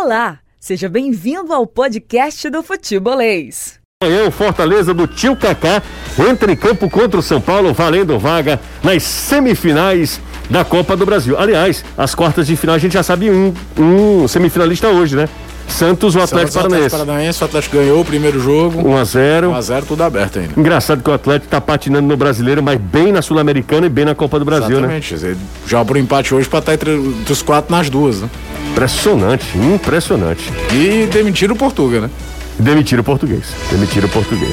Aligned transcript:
Olá, 0.00 0.38
seja 0.60 0.88
bem-vindo 0.88 1.52
ao 1.52 1.66
podcast 1.66 2.48
do 2.48 2.62
Futebolês. 2.62 3.80
Amanhã 4.00 4.28
o 4.28 4.30
Fortaleza 4.30 4.94
do 4.94 5.08
Tio 5.08 5.34
Kaká 5.34 5.82
entra 6.30 6.52
em 6.52 6.56
campo 6.56 6.88
contra 6.88 7.18
o 7.18 7.22
São 7.22 7.40
Paulo, 7.40 7.74
valendo 7.74 8.16
vaga 8.16 8.60
nas 8.80 9.02
semifinais 9.02 10.20
da 10.48 10.64
Copa 10.64 10.96
do 10.96 11.04
Brasil. 11.04 11.36
Aliás, 11.36 11.84
as 11.96 12.14
quartas 12.14 12.46
de 12.46 12.54
final 12.54 12.76
a 12.76 12.78
gente 12.78 12.92
já 12.92 13.02
sabe 13.02 13.28
um, 13.28 13.52
um 13.76 14.28
semifinalista 14.28 14.88
hoje, 14.88 15.16
né? 15.16 15.28
Santos, 15.68 16.14
o 16.16 16.20
Atlético 16.20 16.52
Santos, 16.52 16.54
Paranaense. 16.54 16.86
Atlético 16.86 17.06
Paranaense, 17.06 17.42
o 17.42 17.44
Atlético 17.44 17.76
ganhou 17.76 18.00
o 18.00 18.04
primeiro 18.04 18.40
jogo. 18.40 18.88
1 18.88 18.96
a 18.96 19.04
0 19.04 19.52
1x0, 19.52 19.84
tudo 19.86 20.02
aberto 20.02 20.38
ainda. 20.38 20.52
Engraçado 20.56 21.02
que 21.02 21.10
o 21.10 21.12
Atlético 21.12 21.50
tá 21.50 21.60
patinando 21.60 22.06
no 22.08 22.16
brasileiro, 22.16 22.62
mas 22.62 22.78
bem 22.80 23.12
na 23.12 23.22
Sul-Americana 23.22 23.86
e 23.86 23.88
bem 23.88 24.04
na 24.04 24.14
Copa 24.14 24.38
do 24.38 24.44
Brasil, 24.44 24.80
né? 24.80 24.98
Exatamente. 24.98 25.36
Já 25.66 25.84
pro 25.84 25.98
empate 25.98 26.34
hoje 26.34 26.48
pra 26.48 26.58
estar 26.58 26.74
entre 26.74 26.90
os 27.30 27.42
quatro 27.42 27.70
nas 27.74 27.88
duas, 27.88 28.20
né? 28.20 28.28
Impressionante, 28.70 29.46
impressionante. 29.56 30.52
E 30.72 31.06
demitiram 31.06 31.54
o 31.54 31.58
Portuga, 31.58 32.00
né? 32.00 32.10
Demitiram 32.58 33.02
o 33.02 33.04
português. 33.04 33.44
Demitiram 33.70 34.08
o 34.08 34.10
português. 34.10 34.52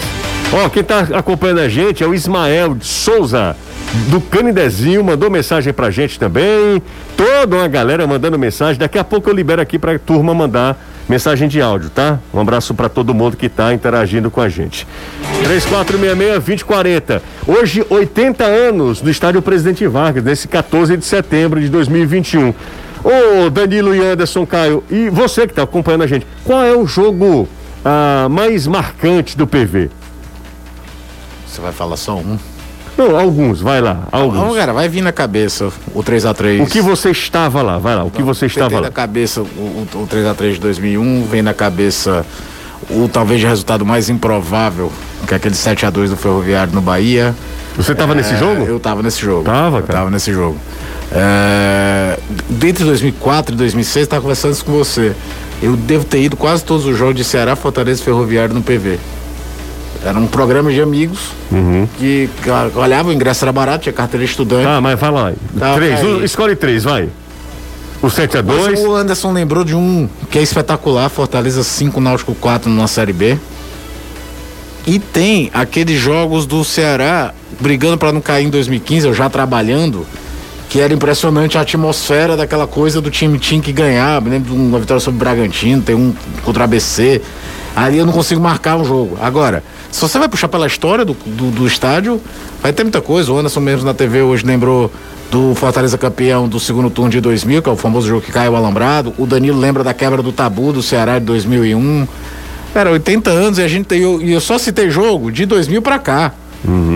Ó, 0.53 0.69
quem 0.69 0.83
tá 0.83 1.07
acompanhando 1.13 1.61
a 1.61 1.67
gente 1.67 2.03
é 2.03 2.07
o 2.07 2.13
Ismael 2.13 2.77
Souza, 2.79 3.55
do 4.09 4.21
Canidezinho, 4.21 5.03
mandou 5.03 5.29
mensagem 5.31 5.73
pra 5.73 5.89
gente 5.89 6.19
também. 6.19 6.81
Toda 7.17 7.55
uma 7.55 7.67
galera 7.67 8.05
mandando 8.05 8.37
mensagem. 8.37 8.77
Daqui 8.77 8.99
a 8.99 9.03
pouco 9.03 9.27
eu 9.27 9.33
libero 9.33 9.59
aqui 9.59 9.79
pra 9.79 9.97
turma 9.97 10.35
mandar 10.35 10.77
mensagem 11.07 11.47
de 11.47 11.61
áudio, 11.61 11.89
tá? 11.89 12.19
Um 12.33 12.39
abraço 12.39 12.73
pra 12.73 12.89
todo 12.89 13.13
mundo 13.13 13.37
que 13.37 13.47
tá 13.47 13.73
interagindo 13.73 14.31
com 14.31 14.41
a 14.41 14.49
gente. 14.49 14.87
3466-2040. 15.43 17.21
Hoje, 17.47 17.85
80 17.89 18.43
anos 18.43 19.01
no 19.01 19.09
estádio 19.09 19.41
Presidente 19.41 19.85
Vargas, 19.87 20.23
nesse 20.23 20.47
14 20.47 20.97
de 20.97 21.05
setembro 21.05 21.59
de 21.59 21.69
2021. 21.69 22.53
Ô 23.03 23.49
Danilo 23.51 23.93
e 23.93 24.03
Anderson 24.03 24.45
Caio, 24.47 24.83
e 24.89 25.09
você 25.09 25.45
que 25.45 25.53
tá 25.53 25.61
acompanhando 25.61 26.03
a 26.03 26.07
gente, 26.07 26.25
qual 26.43 26.63
é 26.63 26.75
o 26.75 26.87
jogo 26.87 27.47
ah, 27.83 28.27
mais 28.29 28.65
marcante 28.65 29.37
do 29.37 29.45
PV? 29.45 29.91
Você 31.45 31.61
vai 31.61 31.71
falar 31.71 31.97
só 31.97 32.17
um? 32.17 32.39
Não, 32.97 33.19
alguns, 33.19 33.59
vai 33.61 33.81
lá, 33.81 34.03
alguns. 34.11 34.35
Não, 34.39 34.55
cara, 34.55 34.71
vai 34.71 34.87
vir 34.87 35.01
na 35.01 35.11
cabeça 35.11 35.69
o 35.93 36.01
3x3. 36.01 36.61
O 36.61 36.65
que 36.65 36.79
você 36.81 37.09
estava 37.11 37.61
lá, 37.61 37.77
vai 37.77 37.95
lá, 37.95 38.03
o 38.05 38.09
que 38.11 38.23
você 38.23 38.45
estava 38.45 38.69
Vem 38.69 38.79
lá. 38.79 38.85
na 38.85 38.91
cabeça 38.91 39.41
o, 39.41 39.43
o, 39.43 39.87
o 39.95 40.07
3x3 40.07 40.53
de 40.53 40.59
2001, 40.61 41.25
vem 41.29 41.41
na 41.41 41.53
cabeça 41.53 42.25
o 42.89 43.09
talvez 43.11 43.41
de 43.41 43.47
resultado 43.47 43.85
mais 43.85 44.09
improvável, 44.09 44.91
que 45.27 45.33
é 45.33 45.37
aquele 45.37 45.55
7x2 45.55 46.09
do 46.09 46.15
Ferroviário 46.17 46.71
no 46.73 46.81
Bahia. 46.81 47.35
Você 47.75 47.91
estava 47.91 48.15
nesse 48.15 48.33
É, 48.33 48.37
jogo? 48.37 48.63
Eu 48.63 48.79
tava 48.79 49.03
nesse 49.03 49.19
jogo. 49.21 49.43
Tava, 49.43 49.79
Eu 49.79 49.83
cara? 49.83 49.99
tava 49.99 50.09
nesse 50.11 50.31
jogo. 50.31 50.57
É, 51.11 52.17
dentre 52.49 52.83
2004 52.85 53.53
e 53.53 53.57
2006, 53.57 54.03
eu 54.05 54.09
tava 54.09 54.21
conversando 54.21 54.53
isso 54.53 54.63
com 54.63 54.71
você. 54.71 55.13
Eu 55.61 55.75
devo 55.75 56.05
ter 56.05 56.21
ido 56.21 56.37
quase 56.37 56.63
todos 56.63 56.85
os 56.85 56.97
jogos 56.97 57.15
de 57.15 57.23
Ceará, 57.23 57.55
Fortaleza 57.55 58.01
e 58.01 58.05
Ferroviário 58.05 58.53
no 58.53 58.61
PV. 58.61 58.99
Era 60.05 60.19
um 60.19 60.27
programa 60.27 60.71
de 60.71 60.79
amigos 60.79 61.31
Uhum. 61.51 61.87
que 61.97 62.29
olhava, 62.75 63.09
o 63.09 63.13
ingresso 63.13 63.43
era 63.43 63.51
barato, 63.51 63.83
tinha 63.83 63.93
carteira 63.93 64.23
de 64.23 64.29
estudante. 64.31 64.63
Tá, 64.65 64.79
mas 64.79 64.99
vai 64.99 65.11
lá. 65.11 65.33
Tá, 65.57 65.73
três, 65.73 65.99
vai. 65.99 66.09
o- 66.11 66.23
escolhe 66.23 66.55
três, 66.55 66.83
vai. 66.83 67.09
O 68.01 68.09
7 68.09 68.37
a 68.37 68.43
Mas 68.43 68.55
2 68.55 68.79
o 68.81 68.95
Anderson 68.95 69.31
lembrou 69.33 69.63
de 69.63 69.73
um 69.75 70.07
que 70.29 70.37
é 70.37 70.41
espetacular, 70.43 71.09
Fortaleza 71.09 71.63
5, 71.63 71.99
Náutico 71.99 72.35
4 72.35 72.69
na 72.69 72.85
Série 72.87 73.13
B. 73.13 73.35
E 74.85 74.99
tem 74.99 75.49
aqueles 75.53 75.99
jogos 75.99 76.45
do 76.45 76.63
Ceará 76.63 77.33
brigando 77.59 77.97
para 77.97 78.11
não 78.11 78.21
cair 78.21 78.45
em 78.45 78.49
2015, 78.49 79.07
eu 79.07 79.13
já 79.13 79.27
trabalhando, 79.29 80.05
que 80.69 80.79
era 80.79 80.93
impressionante 80.93 81.57
a 81.57 81.61
atmosfera 81.61 82.37
daquela 82.37 82.67
coisa 82.67 83.01
do 83.01 83.09
time 83.09 83.39
tinha 83.39 83.59
que 83.61 83.71
ganhar. 83.71 84.21
Me 84.21 84.29
lembro 84.29 84.53
de 84.53 84.59
uma 84.59 84.77
vitória 84.77 84.99
sobre 84.99 85.15
o 85.15 85.19
Bragantino, 85.19 85.81
tem 85.81 85.95
um 85.95 86.13
contra 86.43 86.63
a 86.63 86.65
ABC. 86.65 87.21
Ali 87.75 87.97
eu 87.97 88.05
não 88.05 88.13
consigo 88.13 88.39
marcar 88.39 88.77
um 88.77 88.85
jogo. 88.85 89.17
Agora, 89.21 89.63
se 89.91 89.99
você 90.01 90.17
vai 90.17 90.29
puxar 90.29 90.47
pela 90.47 90.65
história 90.65 91.03
do, 91.03 91.13
do, 91.25 91.51
do 91.51 91.67
estádio, 91.67 92.21
vai 92.61 92.71
ter 92.71 92.83
muita 92.83 93.01
coisa. 93.01 93.31
O 93.33 93.37
Anderson 93.37 93.59
mesmo 93.59 93.85
na 93.85 93.93
TV 93.93 94.21
hoje 94.21 94.45
lembrou 94.45 94.89
do 95.29 95.53
Fortaleza 95.55 95.97
campeão 95.97 96.47
do 96.47 96.59
segundo 96.59 96.89
turno 96.89 97.11
de 97.11 97.19
2000, 97.19 97.61
que 97.61 97.67
é 97.67 97.71
o 97.71 97.75
famoso 97.75 98.07
jogo 98.07 98.21
que 98.21 98.31
caiu 98.31 98.53
o 98.53 98.55
alambrado. 98.55 99.13
O 99.17 99.25
Danilo 99.25 99.59
lembra 99.59 99.83
da 99.83 99.93
quebra 99.93 100.21
do 100.23 100.31
tabu 100.31 100.71
do 100.71 100.81
Ceará 100.81 101.19
de 101.19 101.25
2001. 101.25 102.07
Cara, 102.73 102.91
80 102.91 103.29
anos 103.29 103.57
e 103.59 103.61
a 103.61 103.67
gente 103.67 103.85
tem. 103.87 104.01
eu- 104.01 104.21
E 104.21 104.31
eu 104.31 104.39
só 104.39 104.57
citei 104.57 104.89
jogo 104.89 105.31
de 105.31 105.45
2000 105.45 105.81
pra 105.81 105.99
cá. 105.99 106.31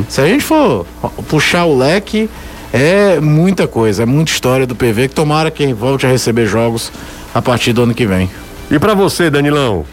Se 0.07 0.21
a 0.21 0.27
gente 0.27 0.43
for 0.43 0.85
puxar 1.27 1.65
o 1.65 1.77
leque, 1.77 2.29
é 2.73 3.19
muita 3.19 3.67
coisa, 3.67 4.03
é 4.03 4.05
muita 4.05 4.31
história 4.31 4.65
do 4.65 4.75
PV 4.75 5.09
que 5.09 5.15
tomara 5.15 5.51
que 5.51 5.73
volte 5.73 6.05
a 6.05 6.09
receber 6.09 6.45
jogos 6.47 6.91
a 7.35 7.41
partir 7.41 7.73
do 7.73 7.83
ano 7.83 7.93
que 7.93 8.05
vem. 8.05 8.29
E 8.71 8.79
pra 8.79 8.93
você, 8.93 9.29
Danilão? 9.29 9.85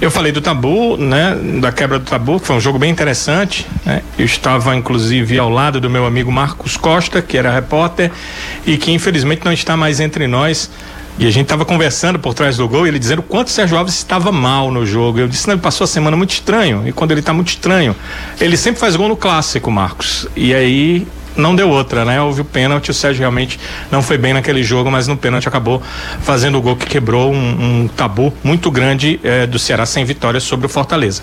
Eu 0.00 0.10
falei 0.10 0.32
do 0.32 0.40
tabu, 0.40 0.96
né? 0.96 1.36
Da 1.60 1.70
quebra 1.70 1.98
do 1.98 2.06
tabu, 2.06 2.40
que 2.40 2.46
foi 2.46 2.56
um 2.56 2.60
jogo 2.60 2.78
bem 2.78 2.90
interessante. 2.90 3.66
Né? 3.84 4.02
Eu 4.18 4.24
estava, 4.24 4.74
inclusive, 4.74 5.38
ao 5.38 5.50
lado 5.50 5.78
do 5.78 5.90
meu 5.90 6.06
amigo 6.06 6.32
Marcos 6.32 6.74
Costa, 6.76 7.20
que 7.20 7.36
era 7.36 7.52
repórter, 7.52 8.10
e 8.64 8.78
que 8.78 8.90
infelizmente 8.92 9.44
não 9.44 9.52
está 9.52 9.76
mais 9.76 10.00
entre 10.00 10.26
nós. 10.26 10.70
E 11.18 11.26
a 11.26 11.30
gente 11.30 11.44
estava 11.44 11.66
conversando 11.66 12.18
por 12.18 12.32
trás 12.32 12.56
do 12.56 12.66
gol, 12.66 12.86
e 12.86 12.88
ele 12.88 12.98
dizendo 12.98 13.18
o 13.18 13.22
quanto 13.22 13.48
o 13.48 13.50
Sérgio 13.50 13.76
Alves 13.76 13.92
estava 13.92 14.32
mal 14.32 14.70
no 14.70 14.86
jogo. 14.86 15.18
Eu 15.18 15.28
disse, 15.28 15.46
não, 15.46 15.52
ele 15.52 15.60
passou 15.60 15.84
a 15.84 15.88
semana 15.88 16.16
muito 16.16 16.30
estranho. 16.30 16.82
E 16.88 16.92
quando 16.92 17.10
ele 17.10 17.20
está 17.20 17.34
muito 17.34 17.48
estranho, 17.48 17.94
ele 18.40 18.56
sempre 18.56 18.80
faz 18.80 18.96
gol 18.96 19.08
no 19.08 19.16
clássico, 19.16 19.70
Marcos. 19.70 20.26
E 20.34 20.54
aí 20.54 21.06
não 21.36 21.54
deu 21.54 21.68
outra, 21.68 22.04
né? 22.04 22.20
Houve 22.20 22.40
o 22.42 22.44
pênalti, 22.44 22.90
o 22.90 22.94
Sérgio 22.94 23.20
realmente 23.20 23.58
não 23.90 24.02
foi 24.02 24.18
bem 24.18 24.32
naquele 24.32 24.62
jogo, 24.62 24.90
mas 24.90 25.06
no 25.06 25.16
pênalti 25.16 25.48
acabou 25.48 25.82
fazendo 26.22 26.58
o 26.58 26.62
gol 26.62 26.76
que 26.76 26.86
quebrou 26.86 27.32
um, 27.32 27.82
um 27.82 27.88
tabu 27.88 28.32
muito 28.42 28.70
grande 28.70 29.20
eh, 29.22 29.46
do 29.46 29.58
Ceará 29.58 29.86
sem 29.86 30.04
vitória 30.04 30.40
sobre 30.40 30.66
o 30.66 30.68
Fortaleza. 30.68 31.22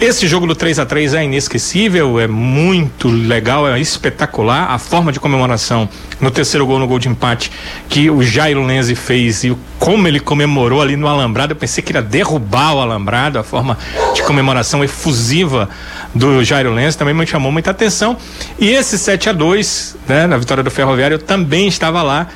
Esse 0.00 0.26
jogo 0.26 0.46
do 0.46 0.54
3 0.56 0.80
a 0.80 0.84
3 0.84 1.14
é 1.14 1.24
inesquecível, 1.24 2.18
é 2.18 2.26
muito 2.26 3.08
legal, 3.08 3.66
é 3.68 3.80
espetacular. 3.80 4.70
A 4.70 4.78
forma 4.78 5.12
de 5.12 5.20
comemoração 5.20 5.88
no 6.20 6.30
terceiro 6.30 6.66
gol, 6.66 6.78
no 6.78 6.86
gol 6.86 6.98
de 6.98 7.08
empate, 7.08 7.50
que 7.88 8.10
o 8.10 8.22
Jairo 8.22 8.64
Lenze 8.64 8.94
fez 8.96 9.44
e 9.44 9.56
como 9.78 10.08
ele 10.08 10.18
comemorou 10.18 10.82
ali 10.82 10.96
no 10.96 11.06
alambrado, 11.06 11.52
eu 11.52 11.56
pensei 11.56 11.82
que 11.82 11.92
ia 11.92 12.02
derrubar 12.02 12.74
o 12.74 12.80
alambrado, 12.80 13.38
a 13.38 13.44
forma 13.44 13.78
de 14.14 14.22
comemoração 14.22 14.82
efusiva 14.82 15.68
do 16.14 16.42
Jairo 16.42 16.72
Lenz 16.72 16.96
também 16.96 17.14
me 17.14 17.26
chamou 17.26 17.52
muita 17.52 17.70
atenção. 17.70 18.16
E 18.58 18.70
esse 18.70 18.98
7 18.98 19.30
a 19.30 19.32
2 19.32 19.96
né, 20.08 20.26
na 20.26 20.36
vitória 20.36 20.62
do 20.62 20.70
Ferroviário, 20.70 21.14
eu 21.14 21.18
também 21.18 21.68
estava 21.68 22.02
lá. 22.02 22.28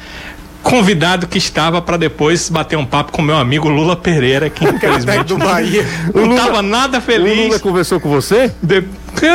Convidado 0.62 1.26
que 1.26 1.38
estava 1.38 1.80
para 1.80 1.96
depois 1.96 2.48
bater 2.50 2.76
um 2.76 2.84
papo 2.84 3.12
com 3.12 3.22
meu 3.22 3.36
amigo 3.36 3.68
Lula 3.68 3.96
Pereira, 3.96 4.50
que 4.50 4.64
infelizmente 4.68 5.24
do 5.24 5.38
não, 5.38 5.46
Bahia. 5.46 5.86
não 6.14 6.34
estava 6.34 6.60
nada 6.62 6.98
O 6.98 7.00
feliz. 7.00 7.46
Lula 7.46 7.58
conversou 7.58 8.00
com 8.00 8.08
você? 8.10 8.52
De- 8.62 8.84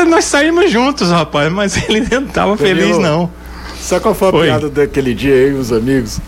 Nós 0.08 0.26
saímos 0.26 0.70
juntos, 0.72 1.10
rapaz, 1.10 1.52
mas 1.52 1.78
ele 1.90 2.06
não 2.12 2.24
estava 2.26 2.58
feliz, 2.58 2.98
não. 3.00 3.30
Sabe 3.80 4.02
qual 4.02 4.14
foi 4.16 4.30
a 4.30 4.32
Oi. 4.36 4.46
piada 4.48 4.70
daquele 4.70 5.14
dia 5.14 5.34
aí, 5.34 5.54
os 5.54 5.72
amigos? 5.72 6.20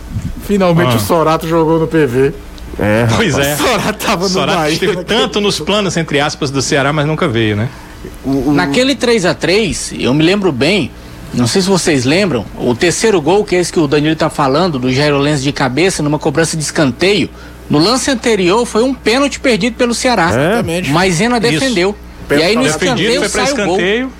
Finalmente 0.46 0.92
Ah. 0.92 0.96
o 0.96 1.00
Sorato 1.00 1.46
jogou 1.46 1.78
no 1.78 1.86
PV. 1.86 2.32
É. 2.78 3.06
Pois 3.16 3.38
é. 3.38 3.54
O 3.54 3.56
Sorato 3.58 4.04
tava 4.06 4.22
no 4.24 4.28
Sorato 4.28 4.58
Bahia. 4.58 4.72
esteve 4.74 4.96
naquele- 4.96 5.20
tanto 5.20 5.40
nos 5.40 5.58
planos, 5.60 5.96
entre 5.96 6.20
aspas, 6.20 6.50
do 6.50 6.60
Ceará, 6.60 6.92
mas 6.92 7.06
nunca 7.06 7.26
veio, 7.28 7.56
né? 7.56 7.68
Naquele 8.24 8.94
3 8.94 9.24
a 9.24 9.34
3 9.34 9.94
eu 9.98 10.12
me 10.14 10.22
lembro 10.22 10.52
bem, 10.52 10.90
não 11.34 11.46
sei 11.46 11.62
se 11.62 11.68
vocês 11.68 12.04
lembram, 12.04 12.44
o 12.58 12.74
terceiro 12.74 13.20
gol, 13.20 13.44
que 13.44 13.54
é 13.56 13.60
esse 13.60 13.72
que 13.72 13.78
o 13.80 13.86
Danilo 13.86 14.16
tá 14.16 14.30
falando, 14.30 14.78
do 14.78 14.92
Jairo 14.92 15.18
Lenz 15.18 15.42
de 15.42 15.52
cabeça, 15.52 16.02
numa 16.02 16.18
cobrança 16.18 16.56
de 16.56 16.62
escanteio, 16.62 17.28
no 17.68 17.78
lance 17.78 18.10
anterior 18.10 18.64
foi 18.64 18.82
um 18.82 18.94
pênalti 18.94 19.40
perdido 19.40 19.76
pelo 19.76 19.92
Ceará. 19.94 20.28
Exatamente. 20.30 20.90
Maisena 20.90 21.38
defendeu. 21.40 21.94
Pênalti 22.28 22.44
e 22.44 22.48
aí 22.48 22.56
no 22.56 22.66
escanteio 22.66 23.20
foi 23.20 23.28
sai 23.28 23.52
o 23.52 23.56
gol. 23.56 23.64
escanteio. 23.64 24.12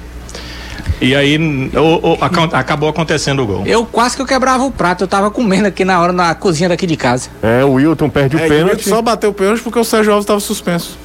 E 0.99 1.15
aí 1.15 1.37
o- 1.75 2.13
o- 2.13 2.19
acabou 2.55 2.89
acontecendo 2.89 3.43
o 3.43 3.47
gol. 3.47 3.63
Eu 3.67 3.85
quase 3.85 4.17
que 4.17 4.23
eu 4.23 4.27
quebrava 4.27 4.65
o 4.65 4.71
prato, 4.71 5.05
eu 5.05 5.09
tava 5.09 5.31
comendo 5.31 5.67
aqui 5.69 5.85
na 5.85 6.01
hora 6.01 6.13
na 6.13 6.35
cozinha 6.35 6.69
daqui 6.71 6.87
de 6.87 6.97
casa. 6.97 7.29
É, 7.43 7.63
o 7.65 7.73
Wilton 7.75 8.09
perde 8.09 8.37
o 8.37 8.39
É, 8.41 8.47
o 8.47 8.49
pênalti. 8.49 8.89
Só 8.89 9.03
bateu 9.03 9.31
o 9.31 9.35
pênalti 9.35 9.61
porque 9.63 9.79
o 9.79 9.85
Sérgio 9.85 10.13
Alves 10.13 10.25
estava 10.25 10.41
suspenso. 10.41 10.99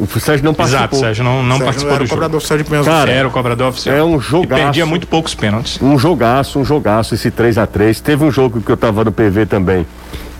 O 0.00 0.06
Sérgio 0.20 0.44
não 0.44 0.54
participou. 0.54 0.86
Exato, 0.86 0.96
Sérgio 0.96 1.22
não, 1.24 1.42
não 1.42 1.58
Sérgio 1.58 1.64
participou 1.66 1.90
era 1.94 1.98
do 1.98 2.04
o 2.04 2.06
jogo. 2.06 2.14
cobrador 2.16 2.36
oficial 2.38 2.58
de 2.58 2.64
pênalti. 2.64 2.86
Cara, 2.86 3.10
Era 3.10 3.28
o 3.28 3.30
cobrador 3.30 3.68
oficial. 3.68 3.96
é 3.96 4.02
um 4.02 4.16
E 4.16 4.20
jogaço. 4.20 4.62
perdia 4.62 4.86
muito 4.86 5.06
poucos 5.06 5.34
pênaltis. 5.34 5.78
Um 5.82 5.98
jogaço, 5.98 6.58
um 6.58 6.64
jogaço, 6.64 7.14
esse 7.14 7.30
3 7.30 7.58
a 7.58 7.66
3 7.66 8.00
Teve 8.00 8.24
um 8.24 8.30
jogo 8.30 8.60
que 8.62 8.70
eu 8.70 8.76
tava 8.76 9.04
no 9.04 9.12
PV 9.12 9.44
também, 9.46 9.86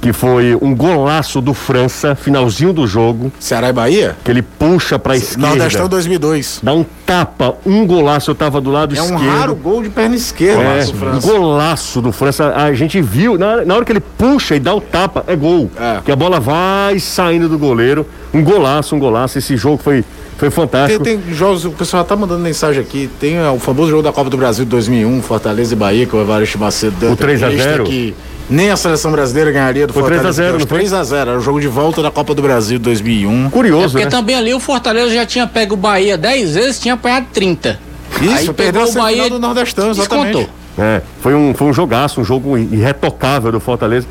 que 0.01 0.13
foi 0.15 0.57
um 0.63 0.75
golaço 0.75 1.41
do 1.43 1.53
França, 1.53 2.15
finalzinho 2.15 2.73
do 2.73 2.87
jogo, 2.87 3.31
Ceará 3.39 3.69
e 3.69 3.73
Bahia? 3.73 4.17
que 4.25 4.31
ele 4.31 4.41
puxa 4.41 4.99
pra 4.99 5.15
esquerda. 5.17 5.49
Nordestão 5.49 5.89
2002. 5.89 6.61
Dá 6.63 6.73
um 6.73 6.85
tapa, 7.05 7.57
um 7.67 7.87
golaço, 7.87 8.31
eu 8.31 8.35
tava 8.35 8.61
do 8.63 8.71
lado 8.71 8.97
É 8.97 9.03
um 9.03 9.05
esquerdo. 9.17 9.27
raro 9.29 9.55
gol 9.55 9.83
de 9.83 9.91
perna 9.91 10.17
esquerda. 10.17 10.63
É, 10.63 10.85
do 10.85 10.91
um 10.93 10.95
França. 10.95 11.27
golaço 11.33 12.01
do 12.01 12.13
França. 12.13 12.55
A 12.55 12.73
gente 12.73 13.01
viu, 13.03 13.37
na, 13.37 13.65
na 13.65 13.75
hora 13.75 13.85
que 13.85 13.93
ele 13.93 14.01
puxa 14.01 14.57
e 14.57 14.61
dá 14.61 14.75
o 14.75 14.81
tapa, 14.81 15.23
é 15.27 15.37
gol. 15.37 15.71
É. 15.79 16.01
Que 16.05 16.11
a 16.11 16.17
bola 16.17 16.41
vai 16.41 16.99
saindo 16.99 17.49
do 17.49 17.59
goleiro. 17.59 18.07
Um 18.33 18.43
golaço, 18.43 18.95
um 18.97 18.99
golaço. 18.99 19.37
Esse 19.39 19.55
jogo 19.57 19.77
foi, 19.83 20.03
foi 20.39 20.49
Tem, 20.49 20.51
fantástico. 20.51 21.05
tem 21.05 21.21
jogos, 21.33 21.65
o 21.67 21.73
pessoal 21.73 22.05
tá 22.05 22.17
mandando 22.17 22.41
mensagem 22.43 22.81
aqui. 22.81 23.11
Tem 23.21 23.37
é, 23.37 23.51
o 23.51 23.59
famoso 23.59 23.91
jogo 23.91 24.03
da 24.03 24.13
Copa 24.13 24.31
do 24.31 24.37
Brasil 24.39 24.65
de 24.65 24.71
2001, 24.71 25.21
Fortaleza 25.21 25.75
e 25.75 25.77
Bahia, 25.77 26.07
que 26.07 26.17
o 26.17 26.21
Evaristo 26.23 26.59
Macedo 26.59 26.97
deu 26.99 27.13
O 27.13 27.17
3 27.17 27.43
a 27.43 27.47
entrevista 27.49 27.71
0? 27.73 27.85
Que, 27.85 28.15
Nem 28.51 28.71
a 28.71 28.77
seleção 28.77 29.13
brasileira 29.13 29.53
ganharia 29.53 29.87
do 29.87 29.93
Foi 29.93 30.03
3 30.03 30.19
a 30.21 30.25
Fortaleza. 30.25 30.43
0, 30.43 30.59
não 30.59 30.67
foi? 30.67 30.79
3 30.79 30.93
a 30.93 31.05
0 31.05 31.31
Era 31.31 31.39
o 31.39 31.43
jogo 31.43 31.61
de 31.61 31.69
volta 31.69 32.03
da 32.03 32.11
Copa 32.11 32.35
do 32.35 32.43
Brasil 32.43 32.79
de 32.79 32.85
2001. 32.85 33.47
É 33.47 33.51
Curioso, 33.51 33.93
porque 33.93 34.05
né? 34.05 34.11
também 34.11 34.35
ali 34.37 34.53
o 34.53 34.61
Fortaleza 34.61 35.15
já 35.15 35.25
tinha 35.25 35.47
pego 35.47 35.75
o 35.75 35.77
Bahia 35.77 36.19
10 36.19 36.55
vezes, 36.55 36.81
tinha 36.81 36.95
apanhado 36.95 37.27
30. 37.33 37.79
Isso, 38.21 38.35
Aí 38.35 38.53
perdeu 38.53 38.85
o 38.85 38.93
Bahia 38.93 39.31
do 39.31 39.39
Nordestão, 39.39 39.91
exatamente. 39.91 40.37
descontou. 40.37 40.61
É, 40.79 41.03
foi 41.21 41.35
um, 41.35 41.55
foi 41.55 41.67
um 41.69 41.73
jogaço, 41.73 42.21
um 42.21 42.25
jogo 42.25 42.57
irretocável 42.59 43.53
do 43.53 43.61
Fortaleza. 43.61 44.07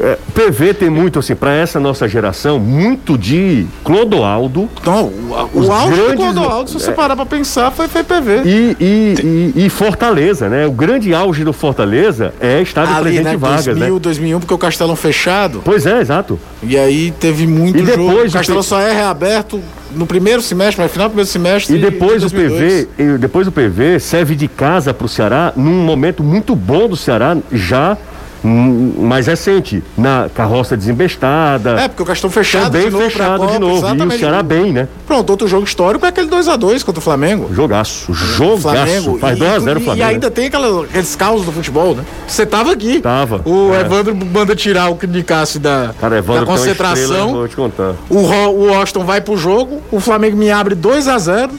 É, 0.00 0.16
PV 0.34 0.74
tem 0.74 0.88
muito, 0.90 1.18
assim, 1.18 1.34
para 1.34 1.52
essa 1.54 1.80
nossa 1.80 2.06
geração, 2.08 2.58
muito 2.60 3.18
de 3.18 3.66
Clodoaldo 3.82 4.68
Então, 4.80 5.06
o, 5.06 5.30
o 5.54 5.72
auge 5.72 5.90
do 5.96 5.96
grandes- 6.04 6.16
Clodoaldo, 6.24 6.70
se 6.70 6.74
você 6.78 6.90
é. 6.90 6.92
parar 6.92 7.16
pra 7.16 7.26
pensar, 7.26 7.70
foi, 7.72 7.88
foi 7.88 8.04
PV. 8.04 8.42
e, 8.44 8.76
e, 8.80 9.52
e- 9.56 9.66
e 9.66 9.68
Fortaleza, 9.70 10.48
né? 10.48 10.66
O 10.66 10.70
grande 10.72 11.12
auge 11.12 11.42
do 11.44 11.52
Fortaleza 11.52 12.32
é 12.40 12.62
estádio 12.62 12.94
Ali, 12.94 13.02
Presidente 13.02 13.24
né, 13.32 13.36
Vargas, 13.36 13.64
2000, 13.66 13.94
né? 13.94 14.00
2001, 14.00 14.40
porque 14.40 14.54
o 14.54 14.58
Castelão 14.58 14.94
fechado. 14.94 15.62
Pois 15.64 15.84
é, 15.84 16.00
exato. 16.00 16.38
E 16.62 16.76
aí 16.78 17.10
teve 17.10 17.46
muito 17.46 17.76
E 17.78 17.84
jogo. 17.84 17.90
depois 18.08 18.32
O 18.32 18.36
o 18.36 18.38
Castelão 18.38 18.62
só 18.62 18.80
é 18.80 18.92
reaberto 18.92 19.60
no 19.96 20.06
primeiro 20.06 20.42
semestre, 20.42 20.76
mas 20.82 20.90
no 20.90 20.92
final 20.92 21.08
do 21.08 21.12
primeiro 21.12 21.30
semestre. 21.30 21.76
E 21.76 21.80
depois 21.80 22.20
de 22.20 22.26
o 22.26 22.30
2002. 22.30 22.84
PV, 22.86 22.88
e 23.14 23.18
depois 23.18 23.46
o 23.48 23.52
PV 23.52 23.98
serve 23.98 24.36
de 24.36 24.46
casa 24.46 24.92
para 24.94 25.06
o 25.06 25.08
Ceará 25.08 25.52
num 25.56 25.82
momento 25.82 26.22
muito 26.22 26.47
bom 26.54 26.88
do 26.88 26.96
Ceará, 26.96 27.36
já 27.52 27.96
hum, 28.44 28.94
mais 29.00 29.26
recente, 29.26 29.82
na 29.96 30.28
carroça 30.32 30.76
desembestada. 30.76 31.70
É, 31.80 31.88
porque 31.88 32.02
o 32.02 32.06
Castelão 32.06 32.32
fechado 32.32 32.64
também 32.72 32.82
de 32.86 32.90
novo 32.90 33.04
fechado 33.10 33.38
Copa, 33.40 33.52
de 33.52 33.58
novo. 33.58 33.86
E 33.88 34.02
o. 34.06 34.18
Ceará 34.18 34.42
bem, 34.42 34.72
né? 34.72 34.86
Pronto, 35.06 35.30
outro 35.30 35.48
jogo 35.48 35.64
histórico 35.64 36.04
é 36.06 36.08
aquele 36.08 36.28
2x2 36.28 36.84
contra 36.84 37.00
o 37.00 37.02
Flamengo. 37.02 37.48
Jogaço. 37.52 38.12
Jogaço. 38.12 38.62
Flamengo. 38.62 39.18
Faz 39.18 39.36
E- 39.36 39.40
2x0 39.40 39.76
o 39.76 39.80
Flamengo. 39.80 39.96
E 39.96 40.02
ainda 40.02 40.30
tem 40.30 40.46
aquela- 40.46 40.84
aqueles 40.84 41.16
causos 41.16 41.44
do 41.46 41.52
futebol, 41.52 41.94
né? 41.94 42.04
Você 42.26 42.46
tava 42.46 42.72
aqui. 42.72 43.00
Tava, 43.00 43.40
O 43.44 43.74
é. 43.74 43.80
Evandro 43.80 44.14
manda 44.14 44.54
tirar 44.54 44.88
o 44.90 44.98
Nicasse 45.08 45.58
da, 45.58 45.92
Cara, 46.00 46.18
Evandro 46.18 46.44
da 46.46 46.52
concentração. 46.52 47.02
estrela, 47.02 47.26
vou 47.26 47.48
te 47.48 47.56
contar. 47.56 47.94
o, 48.08 48.16
o 48.18 48.66
Washington 48.72 49.04
vai 49.04 49.20
pro 49.20 49.36
jogo, 49.36 49.82
o 49.90 49.98
Flamengo 50.00 50.36
me 50.36 50.50
abre 50.50 50.74
2x0. 50.74 51.50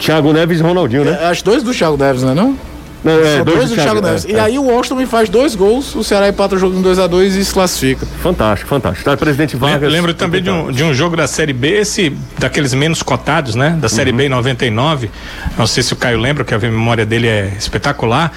Thiago 0.00 0.32
Neves 0.32 0.58
e 0.58 0.62
Ronaldinho, 0.62 1.04
né? 1.04 1.16
Acho 1.30 1.44
dois 1.44 1.62
do 1.62 1.72
Thiago 1.72 1.96
Neves, 1.96 2.22
não 2.22 2.30
é 2.32 2.34
não? 2.34 2.56
Não, 3.04 3.12
é, 3.18 3.36
São 3.36 3.44
dois 3.44 3.68
do 3.70 3.74
Thiago, 3.74 4.00
Neves. 4.00 4.24
é, 4.24 4.30
E 4.30 4.34
é. 4.36 4.40
aí 4.40 4.58
o 4.58 4.62
Washington 4.64 4.96
me 4.96 5.06
faz 5.06 5.28
dois 5.28 5.54
gols, 5.54 5.94
o 5.94 6.04
Ceará 6.04 6.28
empata 6.28 6.54
o 6.54 6.58
jogo 6.58 6.76
em 6.78 6.82
2x2 6.82 7.36
e 7.36 7.44
se 7.44 7.52
classifica. 7.52 8.06
Fantástico, 8.22 8.68
fantástico. 8.68 9.04
Tá, 9.10 9.16
presidente 9.16 9.56
Vargas. 9.56 9.90
Lembro 9.92 10.14
também 10.14 10.42
de 10.42 10.50
um, 10.50 10.70
de 10.70 10.84
um 10.84 10.94
jogo 10.94 11.16
da 11.16 11.26
Série 11.26 11.52
B, 11.52 11.68
esse 11.80 12.16
daqueles 12.38 12.72
menos 12.74 13.02
cotados, 13.02 13.54
né? 13.54 13.76
Da 13.80 13.88
Série 13.88 14.10
Uhum. 14.12 14.16
B 14.18 14.26
em 14.26 14.28
99. 14.28 15.10
Não 15.58 15.66
sei 15.66 15.82
se 15.82 15.92
o 15.92 15.96
Caio 15.96 16.18
lembra, 16.20 16.44
que 16.44 16.54
a 16.54 16.58
memória 16.58 17.04
dele 17.04 17.26
é 17.26 17.52
espetacular. 17.58 18.32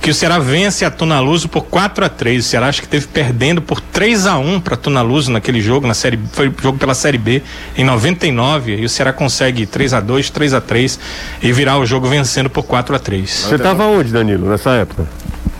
Que 0.00 0.10
o 0.10 0.14
Ceará 0.14 0.38
vence 0.38 0.84
a 0.84 0.90
Tunaluso 0.90 1.48
por 1.48 1.62
4 1.64 2.04
a 2.04 2.08
3 2.08 2.44
O 2.44 2.48
Ceará 2.48 2.68
acho 2.68 2.80
que 2.80 2.86
teve 2.88 3.08
perdendo 3.08 3.60
por 3.60 3.80
3 3.80 4.26
a 4.28 4.38
1 4.38 4.60
para 4.60 4.76
Tunaluso 4.76 5.30
naquele 5.32 5.60
jogo, 5.60 5.86
na 5.88 5.94
série 5.94 6.18
Foi 6.32 6.52
jogo 6.62 6.78
pela 6.78 6.94
Série 6.94 7.18
B 7.18 7.42
em 7.76 7.84
99. 7.84 8.76
E 8.76 8.84
o 8.84 8.88
Ceará 8.88 9.12
consegue 9.12 9.66
3 9.66 9.94
a 9.94 10.00
2 10.00 10.30
3 10.30 10.54
a 10.54 10.60
3 10.60 10.98
e 11.42 11.52
virar 11.52 11.78
o 11.78 11.86
jogo 11.86 12.08
vencendo 12.08 12.48
por 12.48 12.62
4 12.62 12.94
a 12.94 12.98
3 12.98 13.28
Você 13.48 13.58
tava 13.58 13.84
onde, 13.86 14.07
Danilo, 14.12 14.48
nessa 14.48 14.70
época? 14.70 15.04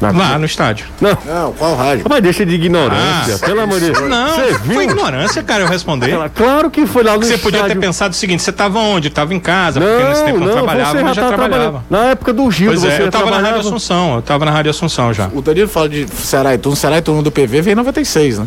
Na- 0.00 0.12
Lá 0.12 0.38
no 0.38 0.44
estádio. 0.44 0.86
Não. 1.00 1.18
Não, 1.26 1.52
qual 1.54 1.74
rádio? 1.74 2.04
Mas 2.08 2.22
deixa 2.22 2.46
de 2.46 2.54
ignorância, 2.54 3.34
Ah, 3.34 3.38
pelo 3.44 3.60
amor 3.62 3.80
de 3.80 3.90
Deus. 3.90 4.08
Não, 4.08 4.28
Você 4.28 4.54
foi 4.54 4.58
viu? 4.68 4.82
ignorância, 4.82 5.42
cara, 5.42 5.64
eu 5.64 5.66
responder. 5.66 6.10
Ela- 6.10 6.28
Claro 6.28 6.70
que 6.70 6.86
foi 6.86 7.02
lá 7.02 7.16
no 7.16 7.24
Você 7.24 7.36
podia 7.36 7.58
ter 7.62 7.64
estádio. 7.66 7.80
pensado 7.80 8.12
o 8.12 8.16
seguinte: 8.16 8.40
você 8.44 8.50
estava 8.50 8.78
onde? 8.78 9.08
Estava 9.08 9.34
em 9.34 9.40
casa, 9.40 9.80
porque 9.80 10.04
nesse 10.04 10.24
tempo 10.24 10.38
Não, 10.38 10.46
não, 10.46 10.54
não, 10.54 10.62
trabalhava, 10.62 10.92
você 10.98 11.02
mas 11.02 11.16
já 11.16 11.26
trabalhava. 11.26 11.52
trabalhando. 11.62 11.84
Na 11.90 12.10
época 12.12 12.32
do 12.32 12.48
Gil, 12.48 12.68
Pois 12.68 12.80
você 12.80 12.86
é, 12.86 13.00
eu 13.02 13.06
estava 13.06 13.24
na 13.24 13.30
trabalhava. 13.32 13.56
Rádio 13.56 13.68
Assunção, 13.68 14.12
eu 14.12 14.18
estava 14.20 14.44
na 14.44 14.50
Rádio 14.52 14.70
Assunção 14.70 15.12
já. 15.12 15.28
O 15.34 15.42
Danilo 15.42 15.68
fala 15.68 15.88
de 15.88 16.06
Ceará 16.14 16.54
e 16.54 16.58
Turno. 16.58 16.76
Ceará 16.76 16.98
e 16.98 17.02
Turno 17.02 17.20
do 17.20 17.32
PV 17.32 17.60
vem 17.62 17.72
em 17.72 17.76
96, 17.76 18.38
né? 18.38 18.46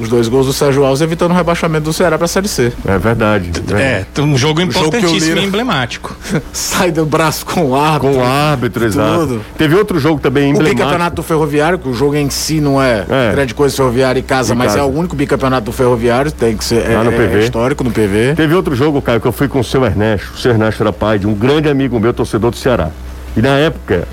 Os 0.00 0.08
dois 0.08 0.28
gols 0.28 0.46
do 0.46 0.52
Sérgio 0.52 0.84
Alves 0.84 1.02
evitando 1.02 1.32
o 1.32 1.34
rebaixamento 1.34 1.84
do 1.84 1.92
Ceará 1.92 2.16
pra 2.16 2.26
Série 2.26 2.48
C. 2.48 2.72
É 2.86 2.98
verdade. 2.98 3.50
É, 3.74 4.04
um 4.20 4.36
jogo 4.36 4.60
importantíssimo 4.62 5.34
li, 5.34 5.34
né? 5.34 5.42
e 5.42 5.44
emblemático. 5.44 6.16
Sai 6.52 6.90
do 6.90 7.04
braço 7.04 7.44
com 7.44 7.66
o 7.66 7.76
árbitro. 7.76 8.14
Com 8.14 8.18
o 8.20 8.24
árbitro, 8.24 8.84
exato. 8.86 9.18
Tudo. 9.26 9.40
Teve 9.58 9.74
outro 9.74 9.98
jogo 9.98 10.18
também 10.20 10.44
O 10.44 10.48
emblemático. 10.50 10.76
bicampeonato 10.76 11.16
do 11.16 11.22
Ferroviário, 11.22 11.78
que 11.78 11.88
o 11.88 11.94
jogo 11.94 12.14
em 12.16 12.30
si 12.30 12.60
não 12.60 12.80
é, 12.80 13.04
É. 13.08 13.32
grande 13.32 13.54
coisa 13.54 13.76
ferroviária 13.76 14.18
e 14.18 14.22
casa, 14.22 14.54
Em 14.54 14.56
mas 14.56 14.68
casa. 14.68 14.80
é 14.80 14.82
o 14.82 14.86
único 14.86 15.14
bicampeonato 15.14 15.66
do 15.66 15.72
Ferroviário, 15.72 16.32
tem 16.32 16.56
que 16.56 16.64
ser 16.64 16.76
Lá 16.88 17.00
é, 17.00 17.04
no 17.04 17.12
é 17.12 17.16
PV. 17.16 17.40
histórico 17.44 17.84
no 17.84 17.90
PV. 17.90 18.34
Teve 18.36 18.54
outro 18.54 18.74
jogo, 18.74 19.02
Caio, 19.02 19.20
que 19.20 19.26
eu 19.26 19.32
fui 19.32 19.48
com 19.48 19.60
o 19.60 19.64
seu 19.64 19.84
Ernesto. 19.84 20.32
O 20.34 20.38
seu 20.38 20.52
Ernesto 20.52 20.82
era 20.82 20.92
pai 20.92 21.18
de 21.18 21.26
um 21.26 21.34
grande 21.34 21.68
amigo 21.68 22.00
meu, 22.00 22.14
torcedor 22.14 22.50
do 22.50 22.56
Ceará. 22.56 22.90
E 23.36 23.42
na 23.42 23.50
época, 23.58 24.08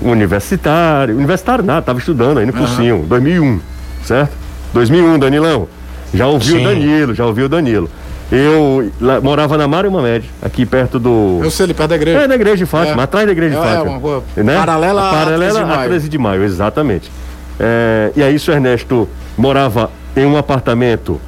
universitário, 0.00 1.14
universitário 1.14 1.64
nada, 1.64 1.82
tava 1.82 1.98
estudando 1.98 2.38
aí 2.38 2.46
no 2.46 2.52
cursinho, 2.52 3.04
2001, 3.08 3.60
certo? 4.04 4.45
2001, 4.80 5.18
Danilão. 5.18 5.66
Já 6.12 6.26
ouviu 6.26 6.60
o. 6.60 6.64
Danilo, 6.64 7.14
já 7.14 7.24
ouviu 7.26 7.46
o 7.46 7.48
Danilo. 7.48 7.88
Eu 8.30 8.90
lá- 9.00 9.20
morava 9.20 9.56
na 9.56 9.66
Mário 9.68 9.90
Mamed, 9.90 10.28
aqui 10.42 10.66
perto 10.66 10.98
do. 10.98 11.40
Eu 11.42 11.50
sei, 11.50 11.64
ali 11.64 11.74
perto 11.74 11.90
da 11.90 11.96
igreja. 11.96 12.18
É, 12.20 12.26
na 12.28 12.34
igreja 12.34 12.56
de 12.58 12.66
Fátima, 12.66 13.02
É. 13.02 13.04
atrás 13.04 13.24
da 13.26 13.32
igreja 13.32 13.54
de 13.54 13.60
É, 13.60 13.64
é, 13.64 13.68
Fátima. 13.74 13.90
uma 13.92 13.98
rua 13.98 14.22
né? 14.36 14.56
paralela 14.56 15.00
A 15.02 15.08
a 15.08 15.12
paralela 15.12 15.38
13 15.44 15.56
de 15.56 15.62
a 15.62 15.66
maio. 15.76 15.88
13 15.88 16.08
de 16.08 16.18
maio, 16.18 16.44
exatamente. 16.44 17.10
É, 17.58 18.12
e 18.16 18.22
aí, 18.22 18.36
o 18.36 18.50
Ernesto 18.50 19.08
morava 19.38 19.90
em 20.16 20.26
um 20.26 20.36
apartamento. 20.36 21.20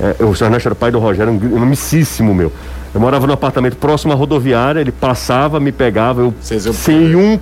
É, 0.00 0.24
o 0.24 0.34
seu 0.34 0.46
Ernesto 0.48 0.68
era 0.68 0.74
pai 0.74 0.90
do 0.90 0.98
Rogério, 0.98 1.32
um, 1.32 1.58
um 1.58 1.62
amicíssimo 1.62 2.34
meu. 2.34 2.50
Eu 2.94 3.00
morava 3.00 3.26
num 3.26 3.32
apartamento 3.34 3.76
próximo 3.76 4.12
à 4.12 4.16
rodoviária, 4.16 4.80
ele 4.80 4.92
passava, 4.92 5.60
me 5.60 5.70
pegava, 5.70 6.20
eu 6.22 6.34
sem 6.40 7.14
um 7.14 7.38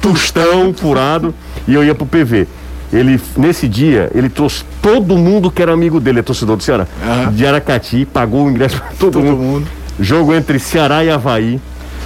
tostão 0.00 0.72
furado 0.74 1.34
e 1.66 1.74
eu 1.74 1.84
ia 1.84 1.94
pro 1.94 2.06
PV. 2.06 2.46
Ele, 2.92 3.20
nesse 3.36 3.68
dia, 3.68 4.10
ele 4.14 4.28
trouxe 4.28 4.64
todo 4.82 5.16
mundo 5.16 5.50
que 5.50 5.62
era 5.62 5.72
amigo 5.72 6.00
dele, 6.00 6.18
é 6.20 6.22
torcedor 6.22 6.56
do 6.56 6.62
Ceará. 6.62 6.86
Aham. 7.04 7.32
De 7.32 7.46
Aracati, 7.46 8.04
pagou 8.04 8.46
o 8.46 8.50
ingresso 8.50 8.76
pra 8.78 8.88
todo, 8.98 9.12
Todo 9.12 9.22
mundo. 9.24 9.36
mundo. 9.36 9.66
Jogo 9.98 10.34
entre 10.34 10.58
Ceará 10.58 11.04
e 11.04 11.10
Havaí. 11.10 11.60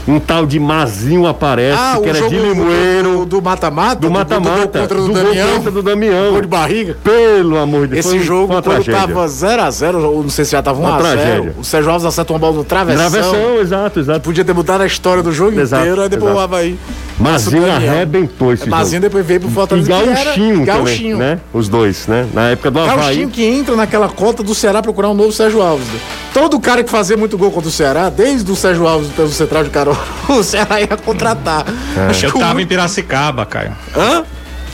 Um 0.06 0.20
tal 0.20 0.44
de 0.44 0.60
Mazinho 0.60 1.26
aparece, 1.26 1.78
Ah, 1.80 1.98
que 2.02 2.10
era 2.10 2.28
de 2.28 2.36
do- 2.36 2.42
Limoeiro. 2.48 3.18
do- 3.20 3.24
do 3.24 3.40
mata-mata? 3.42 3.96
Do 4.02 4.10
mata-mata. 4.10 4.80
contra 4.80 5.00
o 5.00 5.06
do 5.06 5.14
gol 5.14 5.22
Damião. 5.24 5.48
contra 5.56 5.70
do 5.70 5.82
Damião. 5.82 6.32
Gol 6.32 6.40
de 6.42 6.46
barriga. 6.46 6.98
Pelo 7.02 7.56
amor 7.56 7.86
de 7.86 7.94
Deus. 7.94 8.04
Esse 8.04 8.20
jogo, 8.20 8.48
quando 8.48 8.64
tragédia. 8.64 8.92
tava 9.00 9.26
0x0, 9.26 10.04
ou 10.04 10.22
não 10.22 10.28
sei 10.28 10.44
se 10.44 10.50
já 10.52 10.60
tava 10.62 10.78
Uma 10.78 10.98
1x0, 10.98 11.00
tragédia. 11.00 11.54
o 11.58 11.64
Sérgio 11.64 11.90
Alves 11.90 12.04
acerta 12.04 12.34
uma 12.34 12.38
bola 12.38 12.56
no 12.56 12.64
travessão. 12.64 13.10
Travessão, 13.10 13.60
exato, 13.62 13.98
exato. 14.00 14.20
Podia 14.20 14.44
ter 14.44 14.52
mudado 14.52 14.82
a 14.82 14.86
história 14.86 15.22
do 15.22 15.32
jogo 15.32 15.58
Exato, 15.58 15.82
inteiro, 15.84 16.02
aí 16.02 16.08
depois 16.10 16.32
exato. 16.32 16.38
o 16.38 16.44
Havaí. 16.44 16.78
Mazinho 17.18 17.70
arrebentou 17.70 18.52
esse 18.52 18.68
Mazinho 18.68 18.96
jogo. 18.96 19.02
depois 19.02 19.26
veio 19.26 19.40
pro 19.40 19.48
E 19.48 19.52
Fortaleza. 19.52 19.86
que 19.86 19.92
era- 19.92 20.24
Gauchinho, 20.24 20.64
Gauchinho. 20.64 21.16
também, 21.18 21.34
né? 21.34 21.40
Os 21.52 21.68
dois, 21.68 22.06
né? 22.08 22.26
Na 22.34 22.48
época 22.50 22.70
do 22.70 22.80
Havaí. 22.80 22.96
Gauchinho 22.96 23.28
que 23.30 23.44
entra 23.44 23.76
naquela 23.76 24.08
cota 24.08 24.42
do 24.42 24.54
Ceará 24.54 24.82
procurar 24.82 25.10
um 25.10 25.14
novo 25.14 25.30
Sérgio 25.32 25.62
Alves. 25.62 25.86
né? 25.86 25.98
Todo 26.32 26.58
cara 26.58 26.82
que 26.82 26.90
fazia 26.90 27.16
muito 27.16 27.38
gol 27.38 27.50
contra 27.52 27.68
o 27.68 27.72
Ceará, 27.72 28.08
desde 28.10 28.50
o 28.50 28.56
Sérgio 28.56 28.86
Alves 28.88 29.10
pelo 29.12 29.28
Central 29.30 29.62
de 29.64 29.70
Caruaru, 29.70 30.00
o 30.28 30.42
Ceará 30.42 30.80
ia 30.80 30.88
contratar. 30.88 31.64
Acho 32.10 32.26
Eu 32.26 32.30
que 32.32 32.36
o 32.36 32.40
estava 32.40 32.60
em 32.60 32.66
Piracicaba, 32.66 33.46
Caio. 33.46 33.72
Hã? 33.96 34.24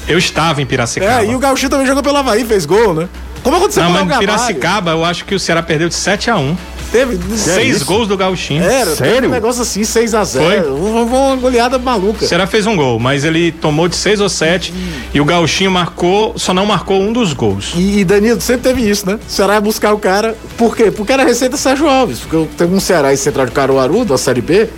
Eu 0.08 0.16
estava 0.18 0.62
em 0.62 0.66
Piracicaba. 0.66 1.22
É, 1.22 1.26
e 1.30 1.34
o 1.34 1.38
Gauchinho 1.38 1.68
também 1.70 1.86
jogou 1.86 2.02
pelo 2.02 2.16
Havaí, 2.16 2.44
fez 2.44 2.64
gol, 2.64 2.94
né? 2.94 3.08
Como 3.42 3.56
aconteceu 3.56 3.82
Não, 3.84 3.92
com 3.92 3.98
o 4.02 4.06
mas 4.06 4.16
em? 4.16 4.20
Piracicaba 4.20 4.90
eu 4.92 5.04
acho 5.04 5.24
que 5.24 5.34
o 5.34 5.38
Ceará 5.40 5.62
perdeu 5.62 5.88
de 5.88 5.94
7 5.94 6.30
a 6.30 6.36
1 6.36 6.56
Teve 6.90 7.18
Seis 7.36 7.76
isso? 7.76 7.84
gols 7.84 8.08
do 8.08 8.16
Gauchinho. 8.16 8.62
Era, 8.64 8.86
teve 8.86 8.96
Sério? 8.96 9.28
um 9.28 9.32
negócio 9.32 9.62
assim, 9.62 9.82
6x0. 9.82 10.42
Foi? 10.42 10.60
Uma, 10.70 11.02
uma 11.02 11.36
goleada 11.36 11.78
maluca. 11.78 12.24
O 12.24 12.28
Ceará 12.28 12.46
fez 12.48 12.66
um 12.66 12.74
gol, 12.74 12.98
mas 12.98 13.24
ele 13.24 13.52
tomou 13.52 13.86
de 13.86 13.94
6 13.94 14.20
ou 14.20 14.28
7 14.28 14.74
e 15.14 15.20
o 15.20 15.24
Gauchinho 15.24 15.70
marcou, 15.70 16.34
só 16.36 16.52
não 16.52 16.66
marcou 16.66 17.00
um 17.00 17.12
dos 17.12 17.32
gols. 17.32 17.72
E, 17.76 18.00
e 18.00 18.04
Danilo 18.04 18.40
sempre 18.40 18.62
teve 18.62 18.88
isso, 18.88 19.06
né? 19.06 19.14
O 19.26 19.30
Ceará 19.30 19.54
ia 19.54 19.60
buscar 19.60 19.92
o 19.92 19.98
cara. 19.98 20.36
Por 20.58 20.76
quê? 20.76 20.90
Porque 20.90 21.12
era 21.12 21.22
a 21.22 21.26
receita 21.26 21.56
Sérgio 21.56 21.88
Alves. 21.88 22.20
Porque 22.20 22.48
teve 22.56 22.74
um 22.74 22.80
Ceará 22.80 23.12
e 23.12 23.16
Central 23.16 23.46
de 23.46 23.52
Caruaru, 23.52 24.04
da 24.04 24.18
Série 24.18 24.40
B, 24.40 24.68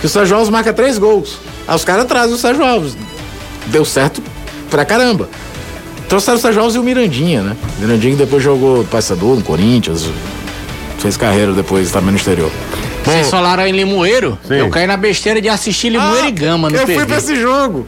que 0.00 0.06
o 0.06 0.08
Sérgio 0.08 0.36
Alves 0.36 0.50
marca 0.50 0.72
três 0.72 0.98
gols. 0.98 1.38
Aí 1.66 1.74
os 1.74 1.84
caras 1.84 2.04
trazem 2.06 2.34
o 2.34 2.38
Sérgio 2.38 2.64
Alves. 2.64 2.96
Deu 3.66 3.84
certo 3.84 4.22
pra 4.70 4.84
caramba. 4.84 5.28
Trouxeram 6.08 6.38
o 6.38 6.40
Sérgio 6.40 6.60
Alves 6.60 6.76
e 6.76 6.78
o 6.78 6.84
Mirandinha, 6.84 7.42
né? 7.42 7.56
Mirandinha 7.80 8.12
que 8.12 8.18
depois 8.24 8.40
jogou 8.40 8.84
Paysandu, 8.84 9.34
no 9.34 9.42
Corinthians. 9.42 10.08
Fez 10.98 11.16
carreira 11.16 11.52
depois 11.52 11.90
também 11.90 12.10
no 12.12 12.16
exterior. 12.16 12.50
Vocês 13.04 13.30
falaram 13.30 13.64
em 13.66 13.72
Limoeiro? 13.72 14.36
Sim. 14.48 14.54
Eu 14.54 14.70
caí 14.70 14.86
na 14.86 14.96
besteira 14.96 15.40
de 15.40 15.48
assistir 15.48 15.90
Limoeiro 15.90 16.26
e 16.26 16.30
Gama 16.32 16.68
no 16.70 16.76
Ah, 16.76 16.80
eu 16.80 16.86
PV. 16.86 16.94
fui 16.96 17.06
pra 17.06 17.16
esse 17.18 17.36
jogo. 17.40 17.86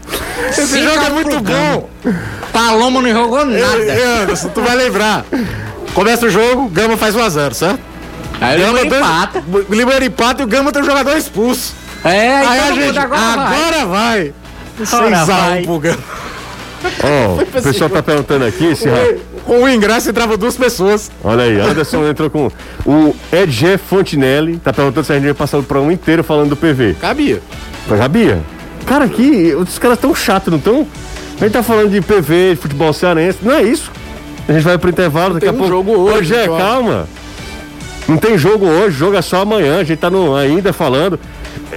Esse 0.49 0.67
Cinco 0.67 0.85
jogo 0.95 1.05
é 1.05 1.11
muito 1.11 1.41
bom. 1.41 1.89
Paloma 2.53 3.01
não 3.03 3.11
jogou 3.11 3.45
nada. 3.45 3.77
Ei, 3.83 4.05
Anderson, 4.23 4.49
tu 4.51 4.61
vai 4.63 4.77
lembrar. 4.77 5.25
Começa 5.95 6.27
o 6.27 6.31
jogo, 6.31 6.69
Gama 6.69 6.97
faz 6.97 7.15
1x0, 7.17 7.53
certo? 7.55 7.81
Aí 8.41 8.57
o 8.57 8.67
Gama 8.67 8.79
Limoeiro 8.81 9.05
empata. 9.05 9.45
O 9.69 9.75
Limoeiro 9.75 10.05
empata 10.05 10.43
e 10.43 10.45
o 10.45 10.49
Gama 10.49 10.71
tem 10.71 10.83
um 10.83 10.87
jogador 10.87 11.17
expulso. 11.17 11.75
É, 12.05 12.37
Aí 12.37 12.47
aí 12.47 12.61
a 12.61 12.73
gente, 12.73 12.99
agora, 12.99 13.21
vai. 13.21 13.57
agora 13.65 13.87
vai. 13.87 14.35
Agora 14.93 15.17
6 15.17 15.29
a 15.31 15.35
1 15.35 15.49
vai. 15.49 15.63
pro 15.63 15.79
Gama. 15.81 15.99
Ó, 17.03 17.43
o 17.59 17.63
pessoal 17.63 17.91
tá 17.91 18.03
perguntando 18.05 18.45
aqui, 18.45 18.67
esse 18.67 18.89
ra- 18.89 19.15
Com 19.49 19.63
o 19.63 19.69
ingresso 19.69 20.11
entrava 20.11 20.37
duas 20.37 20.59
pessoas. 20.59 21.11
Olha 21.25 21.45
aí, 21.45 21.59
Anderson 21.59 22.05
entrou 22.07 22.29
com. 22.29 22.51
O 22.85 23.17
Edg 23.33 23.79
Fontinelli 23.79 24.59
tá 24.59 24.75
perguntando 24.75 25.07
se 25.07 25.13
a 25.13 25.15
gente 25.15 25.25
vai 25.25 25.33
passar 25.33 25.57
o 25.57 25.63
programa 25.63 25.91
inteiro 25.91 26.23
falando 26.23 26.51
do 26.51 26.57
PV. 26.57 26.97
Cabia. 27.01 27.41
Mas 27.89 27.99
sabia? 27.99 28.43
Cara, 28.85 29.07
aqui, 29.07 29.55
os 29.55 29.79
caras 29.79 29.99
tão 29.99 30.15
chatos, 30.15 30.53
não 30.53 30.61
tão? 30.61 30.87
A 31.41 31.45
gente 31.45 31.53
tá 31.53 31.63
falando 31.63 31.91
de 31.91 32.03
PV, 32.03 32.51
de 32.51 32.57
futebol 32.57 32.93
cearense, 32.93 33.39
não 33.41 33.55
é 33.55 33.63
isso. 33.63 33.91
A 34.47 34.53
gente 34.53 34.65
vai 34.65 34.77
pro 34.77 34.91
intervalo, 34.91 35.35
daqui 35.35 35.47
tem 35.47 35.49
a 35.49 35.53
um 35.53 35.57
pouco. 35.57 35.73
jogo 35.73 35.93
hoje, 35.93 36.35
é, 36.35 36.43
então. 36.43 36.59
calma. 36.59 37.09
Não 38.07 38.19
tem 38.19 38.37
jogo 38.37 38.67
hoje, 38.67 38.99
jogo 38.99 39.17
é 39.17 39.23
só 39.23 39.41
amanhã, 39.41 39.81
a 39.81 39.85
gente 39.85 39.99
tá 39.99 40.11
no, 40.11 40.37
ainda 40.37 40.75
falando. 40.75 41.19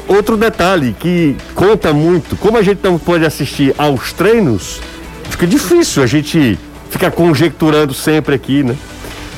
Outro 0.09 0.35
detalhe 0.35 0.93
que 0.99 1.37
conta 1.55 1.93
muito, 1.93 2.35
como 2.35 2.57
a 2.57 2.61
gente 2.61 2.79
não 2.83 2.99
pode 2.99 3.25
assistir 3.25 3.73
aos 3.77 4.11
treinos, 4.11 4.81
fica 5.29 5.47
difícil 5.47 6.03
a 6.03 6.05
gente 6.05 6.59
ficar 6.91 7.09
conjecturando 7.11 7.93
sempre 7.93 8.35
aqui, 8.35 8.61
né? 8.63 8.75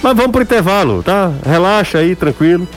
Mas 0.02 0.18
vamos 0.18 0.32
pro 0.34 0.42
intervalo, 0.42 1.02
tá? 1.02 1.32
Relaxa 1.46 2.00
aí, 2.00 2.16
tranquilo. 2.16 2.68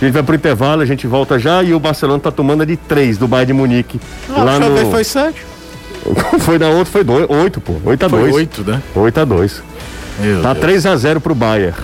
A 0.00 0.04
gente 0.04 0.14
vai 0.14 0.22
pro 0.24 0.34
intervalo, 0.34 0.82
a 0.82 0.84
gente 0.84 1.06
volta 1.06 1.38
já 1.38 1.62
e 1.62 1.72
o 1.72 1.78
Barcelona 1.78 2.18
tá 2.18 2.32
tomando 2.32 2.62
a 2.62 2.64
de 2.64 2.76
3 2.76 3.18
do 3.18 3.28
Bayern 3.28 3.46
de 3.46 3.52
Munique. 3.52 4.00
Não, 4.28 4.44
lá 4.44 4.58
no... 4.58 4.90
foi 4.90 5.04
sete. 5.04 5.46
foi 6.40 6.58
da 6.58 6.68
outra, 6.68 6.86
foi 6.86 7.04
8, 7.28 7.60
pô. 7.60 7.74
8 7.84 8.06
a 8.06 8.08
Foi 8.08 8.20
2. 8.22 8.34
oito, 8.34 8.64
né? 8.68 8.82
8 8.96 9.20
a 9.20 9.24
2. 9.24 9.62
Meu 10.18 10.42
Tá 10.42 10.52
Deus. 10.54 10.62
3 10.64 10.86
a 10.86 10.96
0 10.96 11.20
pro 11.20 11.34
Bayern. 11.36 11.76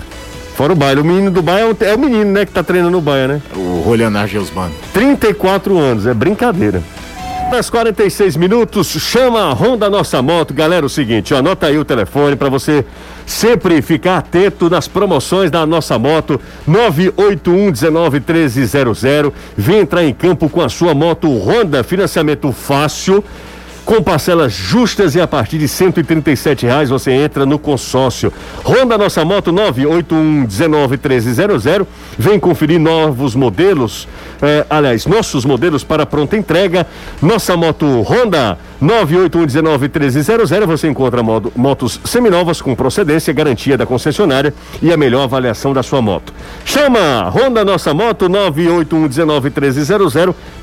Fora 0.55 0.73
o 0.73 0.75
Bayern. 0.75 1.01
O 1.01 1.05
menino 1.05 1.31
do 1.31 1.41
Bayern 1.41 1.73
é 1.79 1.85
o- 1.85 1.89
é 1.93 1.95
menino, 1.95 2.29
né, 2.31 2.45
que 2.45 2.51
tá 2.51 2.61
treinando 2.61 2.97
o 2.97 3.01
Bayern, 3.01 3.35
né? 3.35 3.41
O 3.55 3.81
Julian 3.85 4.11
Argelsman. 4.19 4.69
34 4.93 5.77
anos, 5.77 6.05
é 6.05 6.13
brincadeira. 6.13 6.83
Nas 7.51 7.67
46 7.67 8.37
minutos, 8.37 8.87
chama 8.87 9.41
a 9.41 9.53
Honda 9.53 9.89
Nossa 9.89 10.21
Moto. 10.21 10.53
Galera, 10.53 10.85
o 10.85 10.89
seguinte, 10.89 11.33
ó, 11.33 11.37
anota 11.37 11.65
aí 11.65 11.79
o 11.79 11.83
telefone 11.83 12.35
para 12.35 12.47
você 12.47 12.85
sempre 13.25 13.81
ficar 13.81 14.19
atento 14.19 14.69
nas 14.69 14.87
promoções 14.87 15.49
da 15.49 15.65
Nossa 15.65 15.97
Moto. 15.97 16.39
981 16.67 17.71
19 17.71 18.19
1300. 18.19 19.01
Vem 19.57 19.79
entrar 19.79 20.03
em 20.03 20.13
campo 20.13 20.47
com 20.47 20.61
a 20.61 20.69
sua 20.69 20.93
moto 20.93 21.27
Honda, 21.27 21.83
financiamento 21.83 22.51
fácil. 22.51 23.23
Com 23.89 24.03
parcelas 24.03 24.53
justas 24.53 25.15
e 25.15 25.19
a 25.19 25.25
partir 25.25 25.57
de 25.57 25.67
137 25.67 26.63
reais 26.63 26.89
você 26.89 27.09
entra 27.09 27.43
no 27.43 27.57
consórcio. 27.57 28.31
Honda 28.63 28.99
Nossa 28.99 29.25
Moto 29.25 29.51
981 29.51 30.45
19 30.45 30.89
1300. 30.95 31.63
Vem 32.15 32.39
conferir 32.39 32.79
novos 32.79 33.33
modelos, 33.33 34.07
eh, 34.43 34.63
aliás, 34.69 35.07
nossos 35.07 35.43
modelos 35.43 35.83
para 35.83 36.05
pronta 36.05 36.37
entrega. 36.37 36.85
Nossa 37.19 37.57
Moto 37.57 38.03
Honda 38.03 38.59
981 38.79 39.47
19 39.47 39.89
1300. 39.89 40.51
Você 40.67 40.87
encontra 40.87 41.23
modo- 41.23 41.51
motos 41.55 41.99
seminovas 42.05 42.61
com 42.61 42.75
procedência, 42.75 43.33
garantia 43.33 43.75
da 43.75 43.87
concessionária 43.87 44.53
e 44.83 44.93
a 44.93 44.97
melhor 44.97 45.23
avaliação 45.23 45.73
da 45.73 45.81
sua 45.81 45.99
moto. 45.99 46.31
Chama 46.63 47.27
Honda 47.27 47.65
Nossa 47.65 47.91
Moto 47.91 48.29
981 48.29 49.07
19 49.07 49.49
1300. 49.49 50.13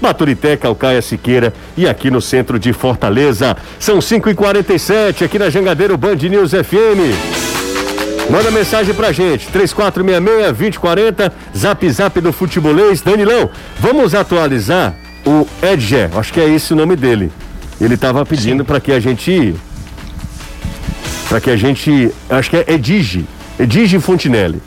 Baturité, 0.01 0.57
Calcaia 0.57 1.03
Siqueira 1.03 1.53
e 1.77 1.89
aqui 1.89 2.09
no 2.09 2.23
centro 2.23 2.57
de 2.57 2.73
Fortaleza. 2.73 3.16
São 3.79 3.99
5h47 3.99 5.25
aqui 5.25 5.39
na 5.39 5.49
Jangadeiro 5.51 5.97
Band 5.97 6.17
News 6.17 6.51
FM. 6.51 7.15
Manda 8.31 8.51
mensagem 8.51 8.93
pra 8.93 9.13
gente, 9.13 9.49
3466-2040, 9.51 11.33
zap 11.57 11.91
zap 11.91 12.21
do 12.21 12.33
futebolês. 12.33 13.01
Danilão, 13.01 13.49
vamos 13.79 14.15
atualizar 14.15 14.95
o 15.25 15.47
Edger, 15.63 16.11
acho 16.17 16.33
que 16.33 16.41
é 16.41 16.49
esse 16.49 16.73
o 16.73 16.77
nome 16.77 16.97
dele. 16.97 17.31
Ele 17.81 17.97
tava 17.97 18.25
pedindo 18.27 18.65
para 18.65 18.81
que 18.81 18.93
a 18.93 18.99
gente. 18.99 19.55
para 21.29 21.41
que 21.41 21.51
a 21.51 21.57
gente. 21.57 22.11
Acho 22.29 22.51
que 22.51 22.57
é 22.57 22.65
Edige. 22.69 23.27
Edige 23.59 23.99
Fontinelli. 24.01 24.61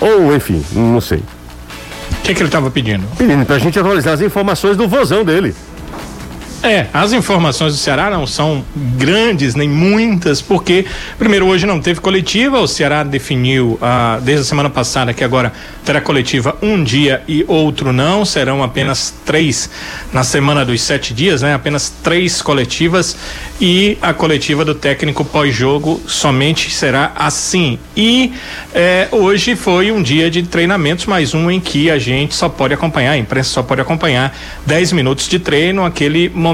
Ou, 0.00 0.34
enfim, 0.34 0.64
não 0.72 1.00
sei. 1.00 1.18
O 1.18 2.22
que, 2.22 2.34
que 2.34 2.40
ele 2.40 2.48
estava 2.48 2.70
pedindo? 2.70 3.04
Pedindo 3.16 3.44
pra 3.44 3.58
gente 3.58 3.78
atualizar 3.78 4.14
as 4.14 4.20
informações 4.20 4.76
do 4.76 4.86
vozão 4.86 5.24
dele. 5.24 5.54
É, 6.62 6.88
as 6.92 7.14
informações 7.14 7.72
do 7.72 7.78
Ceará 7.78 8.10
não 8.10 8.26
são 8.26 8.62
grandes 8.76 9.54
nem 9.54 9.66
muitas, 9.66 10.42
porque, 10.42 10.84
primeiro, 11.18 11.46
hoje 11.46 11.64
não 11.64 11.80
teve 11.80 12.00
coletiva, 12.00 12.60
o 12.60 12.66
Ceará 12.66 13.02
definiu 13.02 13.78
ah, 13.80 14.18
desde 14.22 14.42
a 14.42 14.44
semana 14.44 14.68
passada 14.68 15.14
que 15.14 15.24
agora 15.24 15.54
terá 15.86 16.02
coletiva 16.02 16.54
um 16.60 16.84
dia 16.84 17.22
e 17.26 17.46
outro 17.48 17.94
não, 17.94 18.26
serão 18.26 18.62
apenas 18.62 19.14
três 19.24 19.70
na 20.12 20.22
semana 20.22 20.62
dos 20.62 20.82
sete 20.82 21.14
dias, 21.14 21.40
né? 21.40 21.54
Apenas 21.54 21.88
três 21.88 22.42
coletivas 22.42 23.16
e 23.58 23.96
a 24.02 24.12
coletiva 24.12 24.62
do 24.62 24.74
técnico 24.74 25.24
pós-jogo 25.24 25.98
somente 26.06 26.70
será 26.70 27.12
assim. 27.16 27.78
E 27.96 28.34
eh, 28.74 29.08
hoje 29.12 29.56
foi 29.56 29.90
um 29.90 30.02
dia 30.02 30.30
de 30.30 30.42
treinamentos, 30.42 31.06
mais 31.06 31.32
um 31.32 31.50
em 31.50 31.58
que 31.58 31.90
a 31.90 31.98
gente 31.98 32.34
só 32.34 32.50
pode 32.50 32.74
acompanhar, 32.74 33.12
a 33.12 33.18
imprensa 33.18 33.48
só 33.48 33.62
pode 33.62 33.80
acompanhar 33.80 34.36
10 34.66 34.92
minutos 34.92 35.26
de 35.26 35.38
treino, 35.38 35.86
aquele 35.86 36.28
momento 36.28 36.49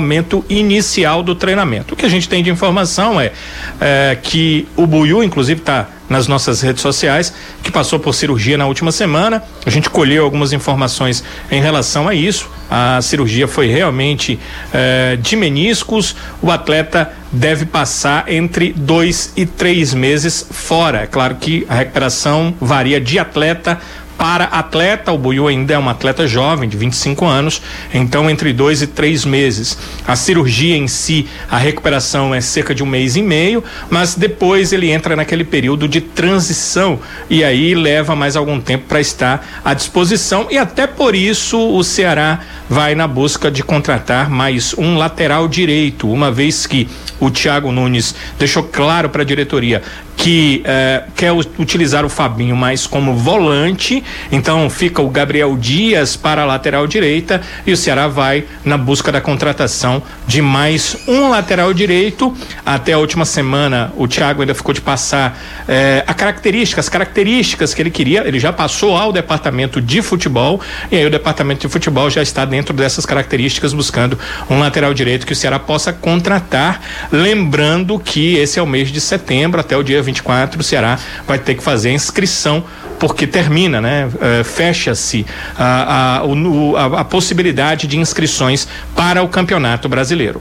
inicial 0.48 1.22
do 1.22 1.34
treinamento. 1.34 1.94
O 1.94 1.96
que 1.96 2.06
a 2.06 2.08
gente 2.08 2.28
tem 2.28 2.42
de 2.42 2.50
informação 2.50 3.20
é, 3.20 3.32
é, 3.80 4.18
que 4.20 4.66
o 4.76 4.86
Buiu, 4.86 5.22
inclusive, 5.22 5.60
está 5.60 5.88
nas 6.08 6.28
nossas 6.28 6.60
redes 6.60 6.82
sociais, 6.82 7.32
que 7.62 7.70
passou 7.70 7.98
por 7.98 8.14
cirurgia 8.14 8.56
na 8.56 8.66
última 8.66 8.92
semana. 8.92 9.42
A 9.64 9.70
gente 9.70 9.90
colheu 9.90 10.24
algumas 10.24 10.52
informações 10.52 11.24
em 11.50 11.60
relação 11.60 12.06
a 12.06 12.14
isso. 12.14 12.48
A 12.70 13.00
cirurgia 13.02 13.48
foi 13.48 13.66
realmente 13.68 14.38
eh, 14.72 15.18
de 15.20 15.36
meniscos. 15.36 16.16
O 16.40 16.50
atleta 16.50 17.12
deve 17.30 17.66
passar 17.66 18.32
entre 18.32 18.72
dois 18.72 19.32
e 19.36 19.44
três 19.46 19.92
meses 19.94 20.46
fora. 20.50 21.02
É 21.02 21.06
claro 21.06 21.36
que 21.36 21.66
a 21.68 21.74
recuperação 21.74 22.54
varia 22.60 23.00
de 23.00 23.18
atleta 23.18 23.78
para 24.18 24.44
atleta, 24.44 25.12
o 25.12 25.18
Buiu 25.18 25.46
ainda 25.46 25.74
é 25.74 25.78
um 25.78 25.88
atleta 25.88 26.26
jovem, 26.26 26.68
de 26.68 26.76
25 26.76 27.24
anos, 27.24 27.60
então 27.92 28.30
entre 28.30 28.52
dois 28.52 28.82
e 28.82 28.86
três 28.86 29.24
meses. 29.24 29.76
A 30.06 30.16
cirurgia 30.16 30.76
em 30.76 30.88
si, 30.88 31.28
a 31.50 31.58
recuperação 31.58 32.34
é 32.34 32.40
cerca 32.40 32.74
de 32.74 32.82
um 32.82 32.86
mês 32.86 33.16
e 33.16 33.22
meio, 33.22 33.62
mas 33.90 34.14
depois 34.14 34.72
ele 34.72 34.90
entra 34.90 35.16
naquele 35.16 35.44
período 35.44 35.86
de 35.86 36.00
transição 36.00 36.98
e 37.28 37.44
aí 37.44 37.74
leva 37.74 38.16
mais 38.16 38.36
algum 38.36 38.60
tempo 38.60 38.84
para 38.88 39.00
estar 39.00 39.46
à 39.64 39.74
disposição 39.74 40.46
e 40.50 40.56
até 40.56 40.86
por 40.86 41.14
isso 41.14 41.58
o 41.58 41.82
Ceará 41.84 42.40
vai 42.68 42.94
na 42.94 43.06
busca 43.06 43.50
de 43.50 43.62
contratar 43.62 44.28
mais 44.30 44.74
um 44.76 44.96
lateral 44.96 45.46
direito, 45.46 46.10
uma 46.10 46.30
vez 46.32 46.66
que 46.66 46.88
o 47.20 47.30
Thiago 47.30 47.72
Nunes 47.72 48.14
deixou 48.38 48.62
claro 48.62 49.08
para 49.08 49.22
a 49.22 49.24
diretoria 49.24 49.82
que 50.16 50.62
eh, 50.64 51.04
quer 51.14 51.32
utilizar 51.32 52.04
o 52.04 52.08
Fabinho 52.08 52.56
mais 52.56 52.86
como 52.86 53.14
volante, 53.14 54.02
então 54.32 54.68
fica 54.70 55.02
o 55.02 55.10
Gabriel 55.10 55.56
Dias 55.56 56.16
para 56.16 56.42
a 56.42 56.44
lateral 56.44 56.86
direita 56.86 57.42
e 57.66 57.72
o 57.72 57.76
Ceará 57.76 58.08
vai 58.08 58.44
na 58.64 58.78
busca 58.78 59.12
da 59.12 59.20
contratação 59.20 60.02
de 60.26 60.40
mais 60.40 60.96
um 61.06 61.28
lateral 61.28 61.72
direito. 61.74 62.34
Até 62.64 62.94
a 62.94 62.98
última 62.98 63.24
semana 63.24 63.92
o 63.96 64.08
Thiago 64.08 64.40
ainda 64.40 64.54
ficou 64.54 64.72
de 64.72 64.80
passar 64.80 65.38
eh, 65.68 66.02
a 66.06 66.14
característica, 66.14 66.80
as 66.80 66.88
características 66.88 67.74
que 67.74 67.82
ele 67.82 67.90
queria, 67.90 68.26
ele 68.26 68.40
já 68.40 68.52
passou 68.52 68.96
ao 68.96 69.12
departamento 69.12 69.82
de 69.82 70.00
futebol 70.00 70.60
e 70.90 70.96
aí 70.96 71.04
o 71.04 71.10
departamento 71.10 71.66
de 71.66 71.68
futebol 71.68 72.08
já 72.08 72.22
está 72.22 72.44
dentro 72.44 72.74
dessas 72.74 73.04
características 73.04 73.74
buscando 73.74 74.18
um 74.48 74.58
lateral 74.58 74.94
direito 74.94 75.26
que 75.26 75.32
o 75.32 75.36
Ceará 75.36 75.58
possa 75.58 75.92
contratar, 75.92 76.80
lembrando 77.12 77.98
que 77.98 78.36
esse 78.36 78.58
é 78.58 78.62
o 78.62 78.66
mês 78.66 78.90
de 78.90 79.00
setembro 79.00 79.60
até 79.60 79.76
o 79.76 79.82
dia 79.82 80.05
24 80.06 80.60
o 80.60 80.64
Ceará 80.64 80.98
vai 81.26 81.38
ter 81.38 81.54
que 81.54 81.62
fazer 81.62 81.90
a 81.90 81.92
inscrição 81.92 82.64
porque 82.98 83.26
termina, 83.26 83.80
né? 83.80 84.08
Eh, 84.20 84.42
Fecha-se 84.42 85.26
a, 85.58 86.22
a, 86.22 86.96
a, 86.96 87.00
a 87.00 87.04
possibilidade 87.04 87.86
de 87.86 87.98
inscrições 87.98 88.66
para 88.94 89.22
o 89.22 89.28
Campeonato 89.28 89.88
Brasileiro. 89.88 90.40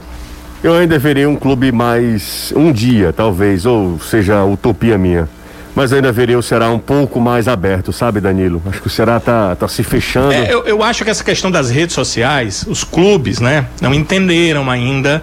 Eu 0.64 0.74
ainda 0.74 0.98
veria 0.98 1.28
um 1.28 1.36
clube 1.36 1.70
mais 1.70 2.52
um 2.56 2.72
dia, 2.72 3.12
talvez, 3.12 3.66
ou 3.66 4.00
seja, 4.00 4.42
utopia 4.42 4.96
minha. 4.96 5.28
Mas 5.76 5.92
ainda 5.92 6.10
veria 6.10 6.38
o 6.38 6.42
Ceará 6.42 6.70
um 6.70 6.78
pouco 6.78 7.20
mais 7.20 7.46
aberto, 7.46 7.92
sabe, 7.92 8.18
Danilo? 8.18 8.62
Acho 8.64 8.80
que 8.80 8.86
o 8.86 8.90
Ceará 8.90 9.20
tá, 9.20 9.54
tá 9.54 9.68
se 9.68 9.84
fechando. 9.84 10.32
É, 10.32 10.50
eu, 10.50 10.64
eu 10.64 10.82
acho 10.82 11.04
que 11.04 11.10
essa 11.10 11.22
questão 11.22 11.50
das 11.50 11.68
redes 11.68 11.94
sociais, 11.94 12.64
os 12.66 12.82
clubes, 12.82 13.40
né, 13.40 13.66
não 13.82 13.92
entenderam 13.92 14.70
ainda 14.70 15.22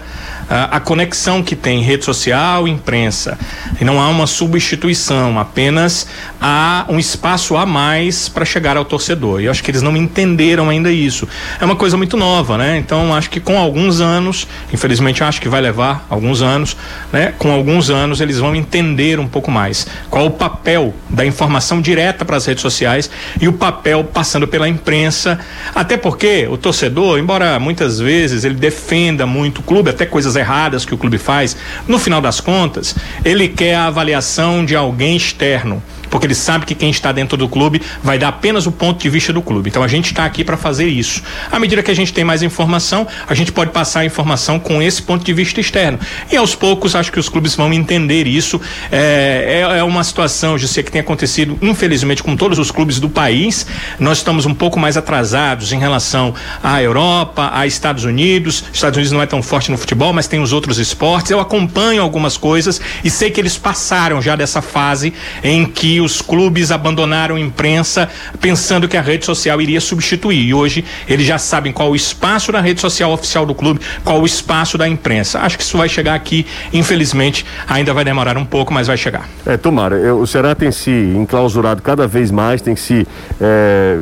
ah, 0.49 0.77
a 0.77 0.79
conexão 0.79 1.41
que 1.41 1.55
tem 1.55 1.81
rede 1.81 2.05
social 2.05 2.67
imprensa. 2.67 3.37
E 3.81 3.83
não 3.83 3.99
há 3.99 4.07
uma 4.09 4.27
substituição, 4.27 5.39
apenas 5.39 6.05
há 6.39 6.85
um 6.89 6.99
espaço 6.99 7.55
a 7.57 7.65
mais 7.65 8.29
para 8.29 8.45
chegar 8.45 8.77
ao 8.77 8.85
torcedor. 8.85 9.41
E 9.41 9.45
eu 9.45 9.51
acho 9.51 9.63
que 9.63 9.71
eles 9.71 9.81
não 9.81 9.97
entenderam 9.97 10.69
ainda 10.69 10.91
isso. 10.91 11.27
É 11.59 11.65
uma 11.65 11.75
coisa 11.75 11.97
muito 11.97 12.17
nova, 12.17 12.57
né? 12.57 12.77
Então 12.77 13.15
acho 13.15 13.29
que 13.29 13.39
com 13.39 13.57
alguns 13.57 14.01
anos, 14.01 14.47
infelizmente 14.71 15.23
acho 15.23 15.41
que 15.41 15.49
vai 15.49 15.61
levar 15.61 16.05
alguns 16.09 16.41
anos, 16.41 16.77
né? 17.11 17.33
Com 17.39 17.51
alguns 17.51 17.89
anos 17.89 18.21
eles 18.21 18.37
vão 18.37 18.55
entender 18.55 19.19
um 19.19 19.27
pouco 19.27 19.49
mais 19.49 19.87
qual 20.09 20.27
o 20.27 20.31
papel 20.43 20.93
da 21.09 21.25
informação 21.25 21.79
direta 21.79 22.25
para 22.25 22.35
as 22.35 22.45
redes 22.45 22.61
sociais 22.61 23.09
e 23.39 23.47
o 23.47 23.53
papel 23.53 24.03
passando 24.03 24.45
pela 24.45 24.67
imprensa. 24.67 25.39
Até 25.73 25.95
porque 25.95 26.45
o 26.49 26.57
torcedor, 26.57 27.17
embora 27.17 27.57
muitas 27.59 27.97
vezes 27.97 28.43
ele 28.43 28.55
defenda 28.55 29.25
muito 29.25 29.59
o 29.59 29.63
clube, 29.63 29.89
até 29.89 30.05
coisas 30.05 30.35
erradas 30.35 30.83
que 30.83 30.93
o 30.93 30.97
clube 30.97 31.17
faz, 31.17 31.55
no 31.87 31.97
final 31.97 32.19
das 32.19 32.41
contas, 32.41 32.93
ele 33.23 33.47
quer 33.47 33.75
a 33.75 33.85
avaliação 33.85 34.65
de 34.65 34.75
alguém 34.75 35.15
externo 35.15 35.81
porque 36.09 36.27
ele 36.27 36.35
sabe 36.35 36.65
que 36.65 36.75
quem 36.75 36.89
está 36.89 37.11
dentro 37.11 37.37
do 37.37 37.47
clube 37.47 37.81
vai 38.03 38.17
dar 38.17 38.29
apenas 38.29 38.65
o 38.65 38.71
ponto 38.71 39.01
de 39.01 39.09
vista 39.09 39.33
do 39.33 39.41
clube. 39.41 39.69
Então 39.69 39.83
a 39.83 39.87
gente 39.87 40.07
está 40.07 40.25
aqui 40.25 40.43
para 40.43 40.57
fazer 40.57 40.87
isso. 40.87 41.23
À 41.51 41.59
medida 41.59 41.81
que 41.81 41.91
a 41.91 41.95
gente 41.95 42.13
tem 42.13 42.23
mais 42.23 42.43
informação, 42.43 43.07
a 43.27 43.33
gente 43.33 43.51
pode 43.51 43.71
passar 43.71 44.01
a 44.01 44.05
informação 44.05 44.59
com 44.59 44.81
esse 44.81 45.01
ponto 45.01 45.23
de 45.23 45.33
vista 45.33 45.59
externo. 45.59 45.99
E 46.31 46.37
aos 46.37 46.55
poucos 46.55 46.95
acho 46.95 47.11
que 47.11 47.19
os 47.19 47.29
clubes 47.29 47.55
vão 47.55 47.73
entender 47.73 48.27
isso. 48.27 48.59
É, 48.91 49.63
é, 49.73 49.79
é 49.79 49.83
uma 49.83 50.03
situação, 50.03 50.57
sei 50.59 50.83
que 50.83 50.91
tem 50.91 51.01
acontecido, 51.01 51.57
infelizmente, 51.61 52.23
com 52.23 52.35
todos 52.35 52.59
os 52.59 52.71
clubes 52.71 52.99
do 52.99 53.09
país. 53.09 53.65
Nós 53.99 54.19
estamos 54.19 54.45
um 54.45 54.53
pouco 54.53 54.79
mais 54.79 54.97
atrasados 54.97 55.71
em 55.71 55.79
relação 55.79 56.33
à 56.61 56.81
Europa, 56.81 57.51
a 57.53 57.65
Estados 57.65 58.03
Unidos. 58.03 58.63
Estados 58.73 58.97
Unidos 58.97 59.11
não 59.11 59.21
é 59.21 59.25
tão 59.25 59.41
forte 59.41 59.71
no 59.71 59.77
futebol, 59.77 60.13
mas 60.13 60.27
tem 60.27 60.39
os 60.39 60.53
outros 60.53 60.77
esportes. 60.79 61.31
Eu 61.31 61.39
acompanho 61.39 62.01
algumas 62.01 62.37
coisas 62.37 62.81
e 63.03 63.09
sei 63.09 63.29
que 63.31 63.39
eles 63.39 63.57
passaram 63.57 64.21
já 64.21 64.35
dessa 64.35 64.61
fase 64.61 65.13
em 65.43 65.65
que 65.65 66.01
os 66.03 66.21
clubes 66.21 66.71
abandonaram 66.71 67.35
a 67.35 67.39
imprensa 67.39 68.09
pensando 68.39 68.87
que 68.87 68.97
a 68.97 69.01
rede 69.01 69.25
social 69.25 69.61
iria 69.61 69.81
substituir. 69.81 70.47
E 70.47 70.53
hoje 70.53 70.83
eles 71.07 71.25
já 71.25 71.37
sabem 71.37 71.71
qual 71.71 71.91
o 71.91 71.95
espaço 71.95 72.51
da 72.51 72.61
rede 72.61 72.81
social 72.81 73.11
oficial 73.11 73.45
do 73.45 73.55
clube, 73.55 73.79
qual 74.03 74.21
o 74.21 74.25
espaço 74.25 74.77
da 74.77 74.87
imprensa. 74.87 75.39
Acho 75.39 75.57
que 75.57 75.63
isso 75.63 75.77
vai 75.77 75.89
chegar 75.89 76.15
aqui, 76.15 76.45
infelizmente, 76.71 77.45
ainda 77.67 77.93
vai 77.93 78.03
demorar 78.03 78.37
um 78.37 78.45
pouco, 78.45 78.73
mas 78.73 78.87
vai 78.87 78.97
chegar. 78.97 79.27
É, 79.45 79.57
tomara. 79.57 79.95
Eu, 79.95 80.19
o 80.19 80.27
Ceará 80.27 80.53
tem 80.55 80.71
se 80.71 80.91
enclausurado 80.91 81.81
cada 81.81 82.07
vez 82.07 82.31
mais, 82.31 82.61
tem 82.61 82.75
se. 82.75 83.07
É, 83.39 83.99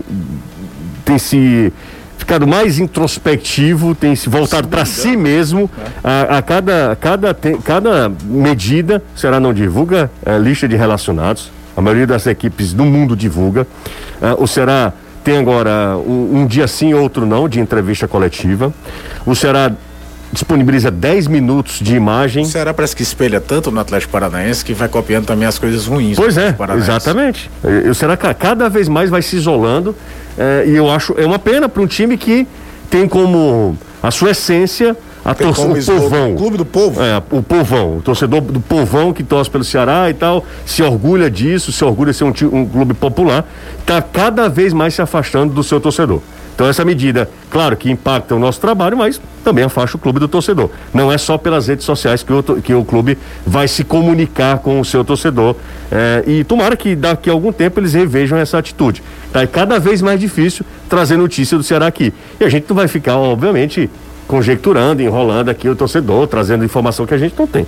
tem 1.04 1.18
se 1.18 1.74
ficado 2.18 2.48
mais 2.48 2.78
introspectivo, 2.78 3.96
tem 3.96 4.16
se 4.16 4.30
voltado 4.30 4.68
para 4.68 4.86
si 4.86 5.18
mesmo. 5.18 5.70
A, 6.04 6.38
a 6.38 6.42
cada, 6.42 6.96
cada, 6.96 7.38
cada 7.64 8.12
medida, 8.24 9.04
o 9.16 9.20
Ceará 9.20 9.40
não 9.40 9.54
divulga 9.54 10.10
é, 10.26 10.38
lista 10.38 10.68
de 10.68 10.76
relacionados 10.76 11.52
a 11.76 11.82
maioria 11.82 12.08
das 12.08 12.28
equipes 12.28 12.74
do 12.74 12.86
mundo 12.86 13.16
divulga. 13.16 13.68
Uh, 14.22 14.44
o 14.44 14.48
Ceará 14.48 14.94
tem 15.24 15.38
agora 15.38 15.98
um, 15.98 16.42
um, 16.42 16.48
dia 16.48 16.68
sim, 16.68 16.94
outro 16.94 17.26
não, 17.26 17.48
de 17.48 17.60
entrevista 17.60 18.08
coletiva. 18.08 18.74
O 19.26 19.36
Ceará 19.36 19.72
disponibiliza 20.32 20.90
10 20.90 21.28
minutos 21.28 21.80
de 21.80 21.96
imagem. 21.96 22.44
O 22.44 22.48
Ceará 22.48 22.74
parece 22.74 22.96
que 22.96 23.04
espelha 23.04 23.42
tanto 23.42 23.70
no 23.70 23.80
Atlético 23.80 24.12
Paranaense 24.12 24.64
que 24.64 24.74
vai 24.74 24.88
copiando 24.88 25.26
também 25.26 25.48
as 25.48 25.60
coisas 25.60 25.86
ruins. 25.86 26.16
Pois 26.16 26.38
é, 26.38 26.56
exatamente. 26.78 27.52
O 27.90 27.94
Ceará 27.94 28.16
cada 28.16 28.70
vez 28.70 28.88
mais 28.88 29.10
vai 29.10 29.22
se 29.22 29.36
isolando 29.36 29.96
eh, 30.38 30.66
e 30.68 30.76
eu 30.76 30.90
acho 30.90 31.14
é 31.18 31.26
uma 31.26 31.38
pena 31.38 31.68
para 31.68 31.82
um 31.82 31.88
time 31.88 32.18
que 32.18 32.48
tem 32.90 33.08
como 33.08 33.78
a 34.02 34.10
sua 34.10 34.32
essência 34.32 34.96
a 35.24 35.36
torcida, 35.36 35.94
o 35.94 36.02
povão. 36.02 36.34
O 36.34 36.38
clube 36.38 36.58
do 36.58 36.66
povo. 36.66 37.02
É, 37.02 37.22
o 37.32 37.44
povão, 37.44 37.98
o 37.98 38.02
torcedor 38.02 38.42
do 38.42 38.60
povão 38.60 39.14
que 39.14 39.24
torce 39.24 39.50
pelo 39.50 39.64
Ceará 39.64 40.10
e 40.10 40.14
tal, 40.14 40.46
se 40.66 40.82
orgulha 40.82 41.30
disso, 41.30 41.72
se 41.72 41.84
orgulha 41.84 42.12
de 42.12 42.18
ser 42.18 42.24
um, 42.24 42.34
um 42.52 42.66
clube 42.66 42.94
popular, 42.94 43.46
está 43.80 44.02
cada 44.02 44.50
vez 44.50 44.74
mais 44.74 44.94
se 44.94 45.02
afastando 45.02 45.54
do 45.54 45.64
seu 45.64 45.80
torcedor. 45.80 46.22
Então 46.62 46.70
essa 46.70 46.86
medida, 46.86 47.30
claro 47.50 47.76
que 47.76 47.90
impacta 47.90 48.36
o 48.36 48.40
nosso 48.40 48.60
trabalho, 48.60 48.96
mas 48.98 49.20
também 49.44 49.64
afasta 49.64 49.98
o 49.98 50.00
clube 50.00 50.20
do 50.20 50.28
torcedor. 50.28 50.70
Não 50.94 51.12
é 51.12 51.18
só 51.18 51.38
pelas 51.38 51.68
redes 51.68 51.86
sociais 51.86 52.22
que 52.22 52.32
o, 52.32 52.44
que 52.62 52.74
o 52.74 52.86
clube 52.86 53.18
vai 53.46 53.68
se 53.68 53.84
comunicar 53.84 54.60
com 54.60 54.80
o 54.80 54.86
seu 54.86 55.04
torcedor. 55.04 55.56
É, 55.92 56.24
e 56.28 56.44
tomara 56.44 56.76
que 56.76 56.96
daqui 56.96 57.30
a 57.30 57.34
algum 57.34 57.52
tempo 57.52 57.80
eles 57.80 57.94
revejam 57.94 58.38
essa 58.38 58.58
atitude. 58.58 59.02
Tá? 59.32 59.42
É 59.42 59.48
cada 59.48 59.80
vez 59.80 60.02
mais 60.02 60.20
difícil 60.20 60.66
trazer 60.88 61.18
notícia 61.18 61.58
do 61.58 61.64
Ceará 61.64 61.88
aqui. 61.88 62.14
E 62.40 62.44
a 62.44 62.50
gente 62.50 62.66
não 62.70 62.76
vai 62.76 62.88
ficar, 62.88 63.18
obviamente, 63.18 63.90
conjecturando, 64.32 65.02
enrolando 65.02 65.50
aqui 65.50 65.68
o 65.68 65.76
torcedor, 65.76 66.26
trazendo 66.26 66.64
informação 66.64 67.06
que 67.06 67.14
a 67.14 67.18
gente 67.18 67.36
não 67.38 67.46
tem. 67.46 67.68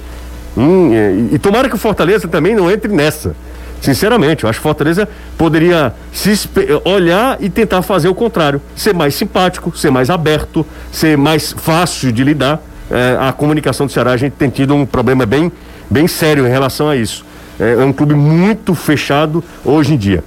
Hum, 0.55 0.91
e, 0.93 1.35
e, 1.35 1.37
tomara 1.37 1.67
que 1.67 1.75
o 1.75 1.77
Fortaleza 1.77 2.25
também 2.25 2.55
não 2.55 2.71
entre 2.71 2.89
nessa. 2.89 3.35
Sinceramente, 3.81 4.45
eu 4.45 4.49
acho 4.49 4.59
que 4.59 4.65
o 4.65 4.69
Fortaleza 4.69 5.09
poderia 5.37 5.93
se 6.13 6.49
olhar 6.85 7.35
e 7.41 7.49
tentar 7.49 7.81
fazer 7.81 8.07
o 8.07 8.15
contrário. 8.15 8.61
Ser 8.77 8.93
mais 8.93 9.13
simpático, 9.13 9.77
ser 9.77 9.91
mais 9.91 10.09
aberto, 10.09 10.65
ser 10.89 11.17
mais 11.17 11.51
fácil 11.51 12.13
de 12.13 12.23
lidar. 12.23 12.61
É, 12.89 13.17
a 13.19 13.33
comunicação 13.33 13.85
do 13.85 13.91
Ceará, 13.91 14.11
a 14.11 14.17
gente 14.17 14.33
tem 14.33 14.49
tido 14.49 14.73
um 14.73 14.85
problema 14.85 15.25
bem, 15.25 15.51
bem 15.89 16.07
sério 16.07 16.47
em 16.47 16.49
relação 16.49 16.87
a 16.87 16.95
isso. 16.95 17.25
É, 17.59 17.73
é 17.73 17.83
um 17.83 17.91
clube 17.91 18.13
muito 18.13 18.73
fechado 18.73 19.43
hoje 19.65 19.95
em 19.95 19.97
dia. 19.97 20.23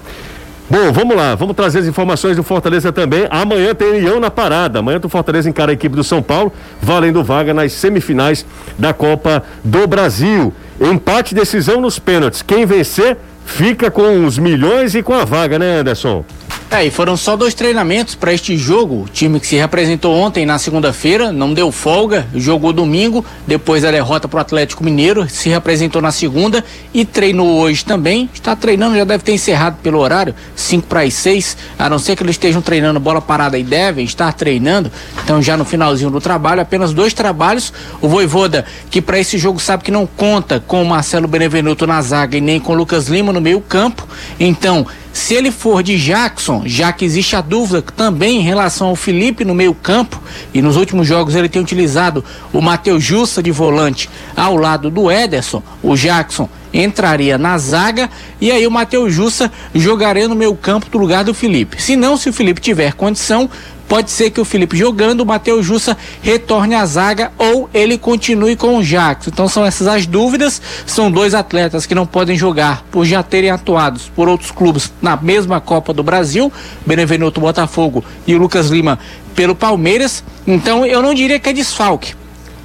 Bom, 0.68 0.90
vamos 0.92 1.16
lá, 1.16 1.36
vamos 1.36 1.54
trazer 1.54 1.78
as 1.78 1.86
informações 1.86 2.36
do 2.36 2.42
Fortaleza 2.42 2.90
também. 2.90 3.28
Amanhã 3.30 3.72
tem 3.72 3.88
União 3.88 4.18
na 4.18 4.32
parada. 4.32 4.80
Amanhã 4.80 5.00
o 5.00 5.08
Fortaleza 5.08 5.48
encara 5.48 5.70
a 5.70 5.74
equipe 5.74 5.94
do 5.94 6.02
São 6.02 6.20
Paulo, 6.20 6.52
valendo 6.82 7.22
vaga 7.22 7.54
nas 7.54 7.72
semifinais 7.72 8.44
da 8.76 8.92
Copa 8.92 9.44
do 9.62 9.86
Brasil. 9.86 10.52
Empate 10.80 11.36
decisão 11.36 11.80
nos 11.80 12.00
pênaltis. 12.00 12.42
Quem 12.42 12.66
vencer 12.66 13.16
fica 13.44 13.92
com 13.92 14.26
os 14.26 14.38
milhões 14.38 14.96
e 14.96 15.04
com 15.04 15.14
a 15.14 15.24
vaga, 15.24 15.56
né, 15.56 15.78
Anderson? 15.78 16.24
É, 16.68 16.84
e 16.84 16.90
foram 16.90 17.16
só 17.16 17.36
dois 17.36 17.54
treinamentos 17.54 18.16
para 18.16 18.32
este 18.32 18.56
jogo. 18.56 19.02
O 19.02 19.08
time 19.08 19.38
que 19.38 19.46
se 19.46 19.54
representou 19.54 20.12
ontem 20.16 20.44
na 20.44 20.58
segunda-feira 20.58 21.30
não 21.30 21.54
deu 21.54 21.70
folga, 21.70 22.26
jogou 22.34 22.72
domingo, 22.72 23.24
depois 23.46 23.84
da 23.84 23.90
derrota 23.92 24.26
para 24.26 24.38
o 24.38 24.40
Atlético 24.40 24.82
Mineiro, 24.82 25.28
se 25.30 25.48
representou 25.48 26.02
na 26.02 26.10
segunda 26.10 26.64
e 26.92 27.04
treinou 27.04 27.60
hoje 27.60 27.84
também. 27.84 28.28
Está 28.34 28.56
treinando, 28.56 28.96
já 28.96 29.04
deve 29.04 29.22
ter 29.22 29.32
encerrado 29.32 29.76
pelo 29.80 30.00
horário, 30.00 30.34
5 30.56 30.88
para 30.88 31.02
as 31.02 31.14
6, 31.14 31.56
a 31.78 31.88
não 31.88 32.00
ser 32.00 32.16
que 32.16 32.24
eles 32.24 32.34
estejam 32.34 32.60
treinando 32.60 32.98
bola 32.98 33.20
parada 33.20 33.56
e 33.56 33.62
devem 33.62 34.04
estar 34.04 34.32
treinando. 34.32 34.90
Então, 35.22 35.40
já 35.40 35.56
no 35.56 35.64
finalzinho 35.64 36.10
do 36.10 36.20
trabalho, 36.20 36.60
apenas 36.60 36.92
dois 36.92 37.14
trabalhos. 37.14 37.72
O 38.02 38.08
Voivoda, 38.08 38.64
que 38.90 39.00
para 39.00 39.20
esse 39.20 39.38
jogo 39.38 39.60
sabe 39.60 39.84
que 39.84 39.92
não 39.92 40.04
conta 40.04 40.58
com 40.66 40.82
o 40.82 40.86
Marcelo 40.86 41.28
Benevenuto 41.28 41.86
na 41.86 42.02
zaga 42.02 42.36
e 42.36 42.40
nem 42.40 42.58
com 42.58 42.72
o 42.72 42.76
Lucas 42.76 43.06
Lima 43.06 43.32
no 43.32 43.40
meio-campo. 43.40 44.06
Então, 44.38 44.84
se 45.16 45.32
ele 45.32 45.50
for 45.50 45.82
de 45.82 45.96
Jackson, 45.96 46.64
já 46.66 46.92
que 46.92 47.02
existe 47.02 47.34
a 47.34 47.40
dúvida 47.40 47.80
também 47.80 48.36
em 48.36 48.42
relação 48.42 48.88
ao 48.88 48.94
Felipe 48.94 49.46
no 49.46 49.54
meio-campo, 49.54 50.20
e 50.52 50.60
nos 50.60 50.76
últimos 50.76 51.08
jogos 51.08 51.34
ele 51.34 51.48
tem 51.48 51.60
utilizado 51.60 52.22
o 52.52 52.60
Matheus 52.60 53.02
Justa 53.02 53.42
de 53.42 53.50
volante 53.50 54.10
ao 54.36 54.56
lado 54.56 54.90
do 54.90 55.10
Ederson, 55.10 55.62
o 55.82 55.96
Jackson 55.96 56.46
entraria 56.70 57.38
na 57.38 57.56
zaga 57.56 58.10
e 58.38 58.50
aí 58.50 58.66
o 58.66 58.70
Matheus 58.70 59.14
Justa 59.14 59.50
jogaria 59.74 60.28
no 60.28 60.34
meio-campo 60.34 60.90
do 60.90 60.98
lugar 60.98 61.24
do 61.24 61.32
Felipe. 61.32 61.80
Se 61.80 61.96
não, 61.96 62.18
se 62.18 62.28
o 62.28 62.32
Felipe 62.32 62.60
tiver 62.60 62.92
condição, 62.92 63.48
Pode 63.88 64.10
ser 64.10 64.30
que 64.30 64.40
o 64.40 64.44
Felipe 64.44 64.76
jogando, 64.76 65.20
o 65.20 65.26
Matheus 65.26 65.64
Jussa 65.64 65.96
retorne 66.20 66.74
à 66.74 66.84
zaga 66.84 67.32
ou 67.38 67.70
ele 67.72 67.96
continue 67.96 68.56
com 68.56 68.78
o 68.78 68.82
Jackson. 68.82 69.30
Então 69.32 69.48
são 69.48 69.64
essas 69.64 69.86
as 69.86 70.06
dúvidas. 70.06 70.60
São 70.84 71.10
dois 71.10 71.34
atletas 71.34 71.86
que 71.86 71.94
não 71.94 72.06
podem 72.06 72.36
jogar 72.36 72.84
por 72.90 73.04
já 73.04 73.22
terem 73.22 73.50
atuado 73.50 74.00
por 74.14 74.28
outros 74.28 74.50
clubes 74.50 74.92
na 75.00 75.16
mesma 75.16 75.60
Copa 75.60 75.92
do 75.92 76.02
Brasil, 76.02 76.52
Benevenuto 76.84 77.40
Botafogo 77.40 78.04
e 78.26 78.34
o 78.34 78.38
Lucas 78.38 78.68
Lima 78.68 78.98
pelo 79.34 79.54
Palmeiras. 79.54 80.24
Então 80.46 80.84
eu 80.84 81.00
não 81.00 81.14
diria 81.14 81.38
que 81.38 81.48
é 81.48 81.52
desfalque. 81.52 82.14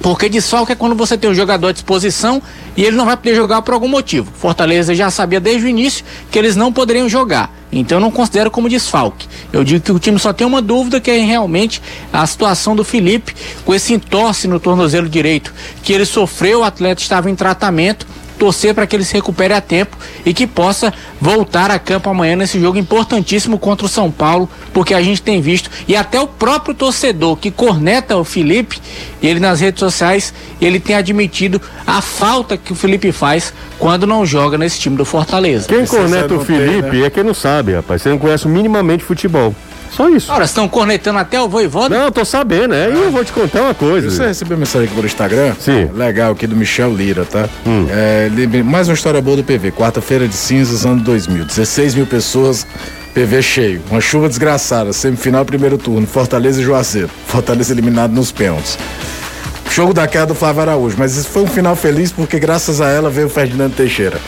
Porque 0.02 0.28
desfalque 0.28 0.72
é 0.72 0.74
quando 0.74 0.96
você 0.96 1.16
tem 1.16 1.30
um 1.30 1.34
jogador 1.34 1.68
à 1.68 1.72
disposição 1.72 2.42
e 2.76 2.82
ele 2.82 2.96
não 2.96 3.06
vai 3.06 3.16
poder 3.16 3.36
jogar 3.36 3.62
por 3.62 3.72
algum 3.72 3.86
motivo. 3.86 4.32
Fortaleza 4.34 4.94
já 4.94 5.10
sabia 5.10 5.38
desde 5.38 5.64
o 5.64 5.68
início 5.68 6.04
que 6.30 6.38
eles 6.38 6.56
não 6.56 6.72
poderiam 6.72 7.08
jogar. 7.08 7.54
Então 7.70 7.96
eu 7.96 8.02
não 8.02 8.10
considero 8.10 8.50
como 8.50 8.68
desfalque. 8.68 9.28
Eu 9.52 9.62
digo 9.62 9.80
que 9.80 9.92
o 9.92 9.98
time 9.98 10.18
só 10.18 10.32
tem 10.32 10.46
uma 10.46 10.60
dúvida 10.60 11.00
que 11.00 11.10
é 11.10 11.18
realmente 11.18 11.80
a 12.12 12.26
situação 12.26 12.74
do 12.74 12.84
Felipe 12.84 13.34
com 13.64 13.72
esse 13.72 13.94
entorse 13.94 14.48
no 14.48 14.58
tornozelo 14.58 15.08
direito 15.08 15.54
que 15.82 15.92
ele 15.92 16.04
sofreu, 16.04 16.60
o 16.60 16.64
atleta 16.64 17.00
estava 17.00 17.30
em 17.30 17.34
tratamento 17.34 18.06
torcer 18.42 18.74
para 18.74 18.88
que 18.88 18.96
ele 18.96 19.04
se 19.04 19.14
recupere 19.14 19.54
a 19.54 19.60
tempo 19.60 19.96
e 20.26 20.34
que 20.34 20.48
possa 20.48 20.92
voltar 21.20 21.70
a 21.70 21.78
campo 21.78 22.10
amanhã 22.10 22.34
nesse 22.34 22.60
jogo 22.60 22.76
importantíssimo 22.76 23.56
contra 23.56 23.86
o 23.86 23.88
São 23.88 24.10
Paulo, 24.10 24.50
porque 24.72 24.94
a 24.94 25.00
gente 25.00 25.22
tem 25.22 25.40
visto 25.40 25.70
e 25.86 25.94
até 25.94 26.20
o 26.20 26.26
próprio 26.26 26.74
torcedor 26.74 27.36
que 27.36 27.52
corneta 27.52 28.16
o 28.16 28.24
Felipe, 28.24 28.80
ele 29.22 29.38
nas 29.38 29.60
redes 29.60 29.78
sociais, 29.78 30.34
ele 30.60 30.80
tem 30.80 30.96
admitido 30.96 31.62
a 31.86 32.00
falta 32.00 32.56
que 32.56 32.72
o 32.72 32.74
Felipe 32.74 33.12
faz 33.12 33.54
quando 33.78 34.08
não 34.08 34.26
joga 34.26 34.58
nesse 34.58 34.80
time 34.80 34.96
do 34.96 35.04
Fortaleza. 35.04 35.68
Quem 35.68 35.86
corneta 35.86 36.34
o 36.34 36.40
Felipe 36.40 36.90
tem, 36.90 37.00
né? 37.00 37.06
é 37.06 37.10
quem 37.10 37.22
não 37.22 37.34
sabe, 37.34 37.74
rapaz. 37.74 38.02
Você 38.02 38.08
não 38.08 38.18
conhece 38.18 38.48
minimamente 38.48 39.04
futebol. 39.04 39.54
Só 39.94 40.08
isso. 40.08 40.32
Ora, 40.32 40.44
estão 40.44 40.66
cornetando 40.68 41.18
até 41.18 41.40
o 41.40 41.48
voivoda? 41.48 41.98
Não, 41.98 42.10
tô 42.10 42.24
sabendo, 42.24 42.74
é. 42.74 42.88
E 42.90 42.94
eu 42.94 43.10
vou 43.10 43.22
te 43.24 43.32
contar 43.32 43.62
uma 43.62 43.74
coisa. 43.74 44.10
Você 44.10 44.26
recebeu 44.26 44.56
mensagem 44.56 44.86
aqui 44.86 44.94
pelo 44.94 45.06
Instagram? 45.06 45.54
Sim. 45.60 45.90
Legal, 45.94 46.32
aqui 46.32 46.46
do 46.46 46.56
Michel 46.56 46.94
Lira, 46.94 47.24
tá? 47.26 47.48
Hum. 47.66 47.86
É, 47.90 48.30
mais 48.62 48.88
uma 48.88 48.94
história 48.94 49.20
boa 49.20 49.36
do 49.36 49.44
PV. 49.44 49.70
Quarta-feira 49.72 50.26
de 50.26 50.34
cinzas, 50.34 50.86
ano 50.86 51.02
2000. 51.02 51.44
16 51.44 51.94
mil 51.94 52.06
pessoas, 52.06 52.66
PV 53.12 53.42
cheio. 53.42 53.82
Uma 53.90 54.00
chuva 54.00 54.28
desgraçada. 54.28 54.92
Semifinal, 54.94 55.44
primeiro 55.44 55.76
turno. 55.76 56.06
Fortaleza 56.06 56.60
e 56.60 56.64
Juazeiro. 56.64 57.10
Fortaleza 57.26 57.72
eliminado 57.72 58.12
nos 58.12 58.32
pênaltis. 58.32 58.78
Jogo 59.70 59.92
da 59.92 60.06
queda 60.06 60.26
do 60.26 60.34
Flávio 60.34 60.62
Araújo. 60.62 60.96
Mas 60.98 61.16
isso 61.16 61.28
foi 61.28 61.42
um 61.42 61.46
final 61.46 61.76
feliz 61.76 62.10
porque, 62.10 62.38
graças 62.38 62.80
a 62.80 62.88
ela, 62.88 63.10
veio 63.10 63.26
o 63.26 63.30
Ferdinando 63.30 63.74
Teixeira. 63.74 64.18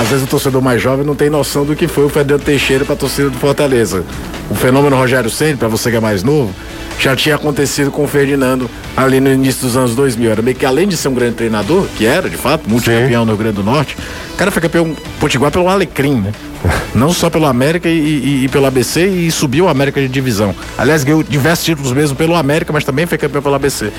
Às 0.00 0.08
vezes 0.08 0.24
o 0.24 0.26
torcedor 0.26 0.62
mais 0.62 0.80
jovem 0.80 1.04
não 1.04 1.14
tem 1.14 1.28
noção 1.28 1.66
do 1.66 1.76
que 1.76 1.86
foi 1.86 2.04
o 2.04 2.08
Fernando 2.08 2.42
Teixeira 2.42 2.84
para 2.84 2.94
a 2.94 2.96
torcida 2.96 3.28
do 3.28 3.38
Fortaleza. 3.38 4.04
O 4.48 4.54
fenômeno 4.54 4.96
Rogério 4.96 5.28
Ceni, 5.28 5.56
para 5.56 5.68
você 5.68 5.90
que 5.90 5.96
é 5.96 6.00
mais 6.00 6.22
novo, 6.22 6.54
já 6.98 7.14
tinha 7.14 7.34
acontecido 7.34 7.90
com 7.90 8.04
o 8.04 8.08
Ferdinando 8.08 8.70
ali 8.96 9.20
no 9.20 9.30
início 9.30 9.62
dos 9.62 9.76
anos 9.76 9.94
2000. 9.94 10.30
Era 10.30 10.40
meio 10.42 10.56
que 10.56 10.64
além 10.64 10.88
de 10.88 10.96
ser 10.96 11.08
um 11.08 11.14
grande 11.14 11.34
treinador, 11.34 11.86
que 11.96 12.06
era 12.06 12.30
de 12.30 12.36
fato, 12.36 12.68
multicampeão 12.68 13.24
no 13.24 13.32
Rio 13.32 13.38
Grande 13.38 13.56
do 13.56 13.62
Norte, 13.62 13.96
o 14.32 14.36
cara 14.36 14.50
foi 14.50 14.62
campeão 14.62 14.96
potiguar 15.20 15.50
pelo 15.50 15.68
Alecrim, 15.68 16.20
né? 16.20 16.32
Não 16.94 17.12
só 17.12 17.28
pelo 17.28 17.46
América 17.46 17.88
e, 17.88 17.98
e, 17.98 18.44
e, 18.44 18.48
pelo 18.48 18.66
ABC 18.66 19.06
e 19.06 19.30
subiu 19.30 19.66
o 19.66 19.68
América 19.68 20.00
de 20.00 20.08
divisão. 20.08 20.54
Aliás, 20.78 21.04
ganhou 21.04 21.22
diversos 21.22 21.64
títulos 21.64 21.92
mesmo 21.92 22.16
pelo 22.16 22.34
América, 22.34 22.72
mas 22.72 22.84
também 22.84 23.04
foi 23.04 23.18
campeão 23.18 23.42
pelo 23.42 23.54
ABC. 23.54 23.92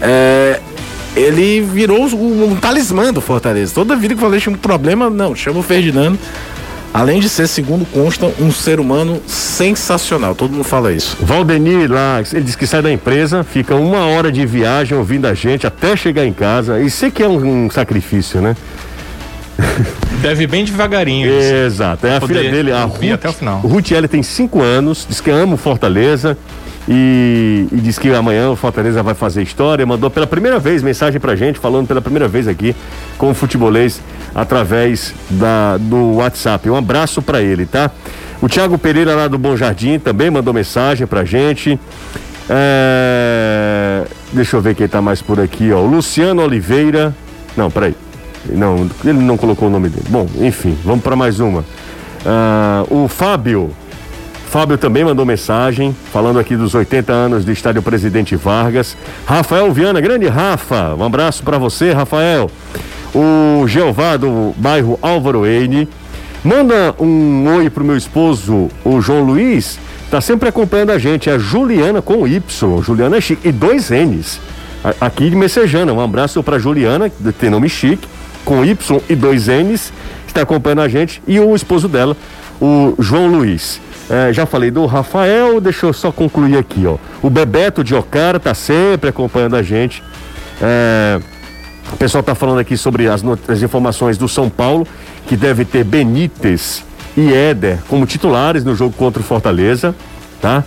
É, 0.00 0.60
ele 1.16 1.62
virou 1.62 2.06
um, 2.06 2.52
um 2.52 2.56
talismã 2.56 3.12
do 3.12 3.20
Fortaleza. 3.20 3.74
Toda 3.74 3.96
vida 3.96 4.14
que 4.14 4.20
eu 4.20 4.24
falei 4.24 4.38
tinha 4.38 4.54
um 4.54 4.58
problema, 4.58 5.08
não, 5.08 5.34
chama 5.34 5.60
o 5.60 5.62
Ferdinando. 5.62 6.18
Além 6.92 7.20
de 7.20 7.28
ser, 7.28 7.46
segundo 7.46 7.84
consta, 7.86 8.32
um 8.38 8.50
ser 8.50 8.80
humano 8.80 9.20
sensacional. 9.26 10.34
Todo 10.34 10.52
mundo 10.52 10.64
fala 10.64 10.92
isso. 10.92 11.16
Valdemir 11.20 11.90
lá, 11.90 12.22
ele 12.32 12.42
disse 12.42 12.56
que 12.56 12.66
sai 12.66 12.80
da 12.80 12.90
empresa, 12.90 13.44
fica 13.44 13.74
uma 13.74 14.06
hora 14.06 14.32
de 14.32 14.46
viagem 14.46 14.96
ouvindo 14.96 15.26
a 15.26 15.34
gente 15.34 15.66
até 15.66 15.94
chegar 15.94 16.24
em 16.24 16.32
casa. 16.32 16.80
Isso 16.80 17.04
aqui 17.04 17.22
é 17.22 17.28
um, 17.28 17.66
um 17.66 17.70
sacrifício, 17.70 18.40
né? 18.40 18.56
Deve 20.22 20.46
bem 20.46 20.64
devagarinho. 20.64 21.30
Exato. 21.30 22.06
É 22.06 22.16
a 22.16 22.20
filha 22.20 22.50
dele, 22.50 22.72
a 22.72 22.84
Ruth, 22.84 23.12
até 23.12 23.28
o 23.28 23.32
final. 23.32 23.60
Ruth 23.60 23.92
L 23.92 24.08
tem 24.08 24.22
cinco 24.22 24.62
anos, 24.62 25.06
diz 25.08 25.20
que 25.20 25.30
ama 25.30 25.54
o 25.54 25.58
Fortaleza. 25.58 26.36
E, 26.88 27.66
e, 27.72 27.76
diz 27.76 27.98
que 27.98 28.12
amanhã 28.12 28.50
o 28.50 28.56
Fortaleza 28.56 29.02
vai 29.02 29.14
fazer 29.14 29.42
história. 29.42 29.84
Mandou 29.84 30.08
pela 30.08 30.26
primeira 30.26 30.58
vez 30.58 30.82
mensagem 30.82 31.20
pra 31.20 31.34
gente, 31.34 31.58
falando 31.58 31.86
pela 31.86 32.00
primeira 32.00 32.28
vez 32.28 32.46
aqui 32.46 32.76
com 33.18 33.30
o 33.30 33.34
futebolês 33.34 34.00
através 34.34 35.14
da, 35.30 35.76
do 35.78 36.16
WhatsApp. 36.16 36.68
Um 36.70 36.76
abraço 36.76 37.20
para 37.20 37.42
ele, 37.42 37.66
tá? 37.66 37.90
O 38.40 38.48
Thiago 38.48 38.78
Pereira 38.78 39.14
lá 39.14 39.26
do 39.28 39.38
Bom 39.38 39.56
Jardim 39.56 39.98
também 39.98 40.30
mandou 40.30 40.54
mensagem 40.54 41.06
pra 41.06 41.24
gente. 41.24 41.78
É... 42.48 44.04
Deixa 44.32 44.56
eu 44.56 44.60
ver 44.60 44.74
quem 44.74 44.86
tá 44.86 45.02
mais 45.02 45.20
por 45.20 45.40
aqui, 45.40 45.72
ó. 45.72 45.80
O 45.80 45.86
Luciano 45.86 46.42
Oliveira. 46.42 47.14
Não, 47.56 47.70
peraí. 47.70 47.94
Não, 48.48 48.88
ele 49.04 49.18
não 49.18 49.36
colocou 49.36 49.68
o 49.68 49.70
nome 49.70 49.88
dele. 49.88 50.06
Bom, 50.08 50.28
enfim, 50.40 50.76
vamos 50.84 51.02
para 51.02 51.16
mais 51.16 51.40
uma. 51.40 51.60
Uh, 51.60 53.04
o 53.04 53.08
Fábio. 53.08 53.70
Fábio 54.46 54.78
também 54.78 55.04
mandou 55.04 55.26
mensagem, 55.26 55.94
falando 56.12 56.38
aqui 56.38 56.56
dos 56.56 56.74
80 56.74 57.12
anos 57.12 57.44
do 57.44 57.52
Estádio 57.52 57.82
Presidente 57.82 58.36
Vargas. 58.36 58.96
Rafael 59.26 59.70
Viana, 59.72 60.00
grande 60.00 60.26
Rafa, 60.28 60.94
um 60.94 61.04
abraço 61.04 61.42
para 61.42 61.58
você, 61.58 61.92
Rafael. 61.92 62.50
O 63.14 63.66
Jeová 63.66 64.16
do 64.16 64.54
bairro 64.56 64.98
Álvaro 65.02 65.44
Eine. 65.44 65.88
Manda 66.44 66.94
um 66.98 67.56
oi 67.56 67.68
pro 67.68 67.84
meu 67.84 67.96
esposo, 67.96 68.70
o 68.84 69.00
João 69.00 69.24
Luiz, 69.24 69.80
tá 70.10 70.20
sempre 70.20 70.48
acompanhando 70.48 70.92
a 70.92 70.98
gente. 70.98 71.28
É 71.28 71.34
a 71.34 71.38
Juliana 71.38 72.00
com 72.00 72.26
Y, 72.26 72.82
Juliana 72.82 73.20
Chique, 73.20 73.48
e 73.48 73.52
dois 73.52 73.90
N's. 73.90 74.40
Aqui 75.00 75.28
de 75.28 75.34
Messejana, 75.34 75.92
um 75.92 76.00
abraço 76.00 76.40
para 76.42 76.58
Juliana, 76.58 77.10
que 77.10 77.32
tem 77.32 77.50
nome 77.50 77.68
chique 77.68 78.06
com 78.44 78.64
Y 78.64 79.02
e 79.08 79.16
dois 79.16 79.48
N's, 79.48 79.92
está 80.24 80.42
acompanhando 80.42 80.82
a 80.82 80.88
gente, 80.88 81.20
e 81.26 81.40
o 81.40 81.54
esposo 81.56 81.88
dela, 81.88 82.16
o 82.60 82.94
João 83.00 83.26
Luiz. 83.26 83.80
É, 84.08 84.32
já 84.32 84.46
falei 84.46 84.70
do 84.70 84.86
Rafael, 84.86 85.60
deixa 85.60 85.86
eu 85.86 85.92
só 85.92 86.12
concluir 86.12 86.56
aqui, 86.56 86.86
ó. 86.86 86.96
O 87.20 87.28
Bebeto 87.28 87.82
de 87.82 87.94
Ocara 87.94 88.36
está 88.36 88.54
sempre 88.54 89.10
acompanhando 89.10 89.56
a 89.56 89.62
gente. 89.62 90.02
É, 90.62 91.20
o 91.92 91.96
pessoal 91.96 92.20
está 92.20 92.34
falando 92.34 92.58
aqui 92.58 92.76
sobre 92.76 93.08
as, 93.08 93.22
as 93.48 93.62
informações 93.62 94.16
do 94.16 94.28
São 94.28 94.48
Paulo, 94.48 94.86
que 95.26 95.36
deve 95.36 95.64
ter 95.64 95.84
Benítez 95.84 96.84
e 97.16 97.32
Éder 97.32 97.78
como 97.88 98.06
titulares 98.06 98.64
no 98.64 98.74
jogo 98.76 98.94
contra 98.96 99.20
o 99.20 99.24
Fortaleza, 99.24 99.94
tá? 100.40 100.62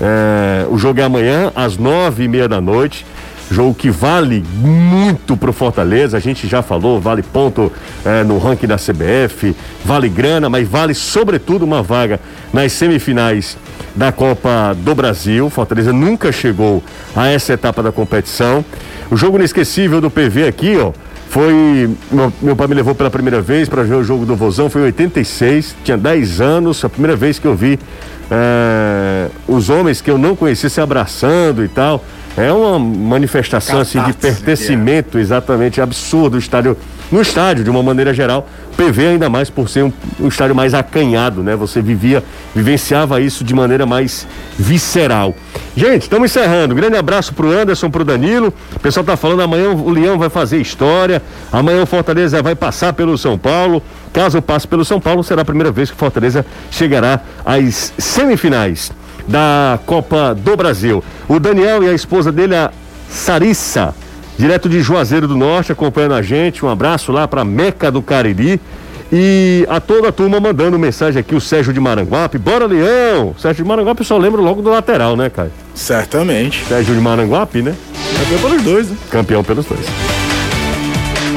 É, 0.00 0.66
o 0.68 0.76
jogo 0.76 1.00
é 1.00 1.04
amanhã, 1.04 1.52
às 1.54 1.76
nove 1.76 2.24
e 2.24 2.28
meia 2.28 2.48
da 2.48 2.60
noite. 2.60 3.06
Jogo 3.50 3.74
que 3.74 3.90
vale 3.90 4.42
muito 4.54 5.36
pro 5.36 5.52
Fortaleza, 5.52 6.16
a 6.16 6.20
gente 6.20 6.48
já 6.48 6.62
falou, 6.62 7.00
vale 7.00 7.22
ponto 7.22 7.70
é, 8.04 8.24
no 8.24 8.38
ranking 8.38 8.66
da 8.66 8.76
CBF, 8.76 9.54
vale 9.84 10.08
grana, 10.08 10.48
mas 10.48 10.66
vale 10.66 10.94
sobretudo 10.94 11.62
uma 11.64 11.82
vaga 11.82 12.18
nas 12.52 12.72
semifinais 12.72 13.56
da 13.94 14.10
Copa 14.10 14.74
do 14.78 14.94
Brasil. 14.94 15.48
Fortaleza 15.50 15.92
nunca 15.92 16.32
chegou 16.32 16.82
a 17.14 17.28
essa 17.28 17.52
etapa 17.52 17.82
da 17.82 17.92
competição. 17.92 18.64
O 19.10 19.16
jogo 19.16 19.36
inesquecível 19.36 20.00
do 20.00 20.10
PV 20.10 20.48
aqui, 20.48 20.76
ó, 20.78 20.92
foi. 21.34 21.90
Meu, 22.12 22.32
meu 22.40 22.54
pai 22.54 22.68
me 22.68 22.74
levou 22.74 22.94
pela 22.94 23.10
primeira 23.10 23.40
vez 23.40 23.68
para 23.68 23.82
ver 23.82 23.96
o 23.96 24.04
jogo 24.04 24.24
do 24.24 24.36
Vozão, 24.36 24.70
foi 24.70 24.82
em 24.82 24.84
86, 24.84 25.74
tinha 25.82 25.98
10 25.98 26.40
anos, 26.40 26.84
a 26.84 26.88
primeira 26.88 27.16
vez 27.16 27.40
que 27.40 27.44
eu 27.44 27.56
vi 27.56 27.76
é, 28.30 29.28
os 29.48 29.68
homens 29.68 30.00
que 30.00 30.08
eu 30.08 30.16
não 30.16 30.36
conhecia 30.36 30.70
se 30.70 30.80
abraçando 30.80 31.64
e 31.64 31.68
tal. 31.68 32.04
É 32.36 32.52
uma 32.52 32.78
manifestação 32.78 33.80
assim, 33.80 34.00
de 34.02 34.12
pertencimento 34.12 35.18
é. 35.18 35.20
exatamente 35.20 35.80
absurdo. 35.80 36.36
O 36.36 36.38
estádio, 36.38 36.76
no 37.10 37.20
estádio, 37.20 37.64
de 37.64 37.70
uma 37.70 37.82
maneira 37.82 38.14
geral, 38.14 38.48
PV 38.76 39.06
ainda 39.06 39.28
mais 39.28 39.48
por 39.48 39.68
ser 39.68 39.84
um, 39.84 39.92
um, 40.20 40.28
estádio 40.28 40.54
mais 40.54 40.74
acanhado, 40.74 41.42
né? 41.42 41.56
Você 41.56 41.80
vivia, 41.80 42.22
vivenciava 42.54 43.20
isso 43.20 43.44
de 43.44 43.54
maneira 43.54 43.86
mais 43.86 44.26
visceral. 44.58 45.34
Gente, 45.76 46.02
estamos 46.02 46.30
encerrando. 46.30 46.74
grande 46.74 46.96
abraço 46.96 47.32
pro 47.32 47.50
Anderson, 47.50 47.90
pro 47.90 48.04
Danilo. 48.04 48.52
O 48.74 48.80
pessoal 48.80 49.04
tá 49.04 49.16
falando 49.16 49.42
amanhã 49.42 49.70
o 49.70 49.90
Leão 49.90 50.18
vai 50.18 50.28
fazer 50.28 50.60
história. 50.60 51.22
Amanhã 51.52 51.82
o 51.82 51.86
Fortaleza 51.86 52.42
vai 52.42 52.54
passar 52.54 52.92
pelo 52.92 53.16
São 53.16 53.38
Paulo. 53.38 53.82
Caso 54.12 54.40
passe 54.42 54.66
pelo 54.66 54.84
São 54.84 55.00
Paulo, 55.00 55.24
será 55.24 55.42
a 55.42 55.44
primeira 55.44 55.72
vez 55.72 55.90
que 55.90 55.96
o 55.96 55.98
Fortaleza 55.98 56.44
chegará 56.70 57.20
às 57.44 57.92
semifinais 57.98 58.92
da 59.26 59.78
Copa 59.86 60.34
do 60.34 60.56
Brasil. 60.56 61.02
O 61.28 61.40
Daniel 61.40 61.82
e 61.82 61.88
a 61.88 61.92
esposa 61.92 62.30
dele, 62.30 62.54
a 62.54 62.70
Sarissa, 63.08 63.94
direto 64.38 64.68
de 64.68 64.80
Juazeiro 64.80 65.28
do 65.28 65.36
Norte, 65.36 65.72
acompanhando 65.72 66.14
a 66.14 66.22
gente. 66.22 66.64
Um 66.64 66.68
abraço 66.68 67.12
lá 67.12 67.26
para 67.26 67.44
Meca 67.44 67.90
do 67.90 68.02
Cariri. 68.02 68.60
E 69.12 69.66
a 69.68 69.80
toda 69.80 70.08
a 70.08 70.12
turma 70.12 70.40
mandando 70.40 70.78
mensagem 70.78 71.20
aqui, 71.20 71.34
o 71.34 71.40
Sérgio 71.40 71.72
de 71.72 71.78
Maranguape. 71.78 72.38
Bora, 72.38 72.66
Leão! 72.66 73.34
Sérgio 73.38 73.62
de 73.62 73.68
Maranguape, 73.68 74.00
eu 74.00 74.06
só 74.06 74.18
lembro 74.18 74.42
logo 74.42 74.60
do 74.60 74.70
lateral, 74.70 75.16
né, 75.16 75.30
Caio? 75.30 75.52
Certamente. 75.74 76.64
Sérgio 76.66 76.94
de 76.94 77.00
Maranguape, 77.00 77.62
né? 77.62 77.76
Campeão 78.18 78.40
pelos 78.40 78.62
dois, 78.62 78.90
né? 78.90 78.96
Campeão 79.10 79.44
pelos 79.44 79.66
dois. 79.66 79.86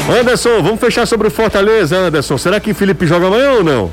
Anderson, 0.10 0.62
vamos 0.64 0.80
fechar 0.80 1.06
sobre 1.06 1.28
o 1.28 1.32
Fortaleza, 1.32 1.98
Anderson. 1.98 2.38
Será 2.38 2.60
que 2.60 2.74
Felipe 2.74 3.06
joga 3.06 3.28
amanhã 3.28 3.52
ou 3.52 3.64
não? 3.64 3.92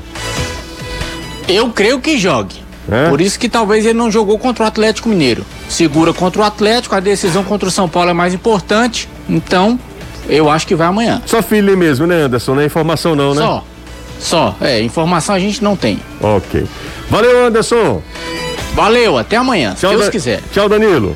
Eu 1.47 1.69
creio 1.69 1.99
que 1.99 2.17
jogue. 2.17 2.64
É? 2.91 3.09
Por 3.09 3.19
isso 3.21 3.39
que 3.39 3.49
talvez 3.49 3.85
ele 3.85 3.97
não 3.97 4.11
jogou 4.11 4.37
contra 4.37 4.63
o 4.63 4.67
Atlético 4.67 5.09
Mineiro. 5.09 5.45
Segura 5.67 6.13
contra 6.13 6.41
o 6.41 6.45
Atlético, 6.45 6.95
a 6.95 6.99
decisão 6.99 7.43
contra 7.43 7.67
o 7.67 7.71
São 7.71 7.89
Paulo 7.89 8.09
é 8.09 8.13
mais 8.13 8.33
importante. 8.33 9.09
Então, 9.27 9.79
eu 10.29 10.49
acho 10.49 10.67
que 10.67 10.75
vai 10.75 10.87
amanhã. 10.87 11.21
Só 11.25 11.41
filho 11.41 11.77
mesmo, 11.77 12.05
né, 12.05 12.23
Anderson? 12.23 12.55
Não 12.55 12.61
é 12.61 12.65
informação 12.65 13.15
não, 13.15 13.33
né? 13.33 13.41
Só. 13.41 13.63
Só. 14.19 14.55
É, 14.61 14.81
informação 14.81 15.35
a 15.35 15.39
gente 15.39 15.63
não 15.63 15.75
tem. 15.75 15.99
Ok. 16.21 16.65
Valeu, 17.09 17.45
Anderson. 17.45 18.01
Valeu, 18.73 19.17
até 19.17 19.37
amanhã, 19.37 19.69
Tchau, 19.69 19.91
se 19.91 19.95
Deus 19.95 20.05
da... 20.05 20.11
quiser. 20.11 20.41
Tchau, 20.51 20.67
Danilo. 20.67 21.15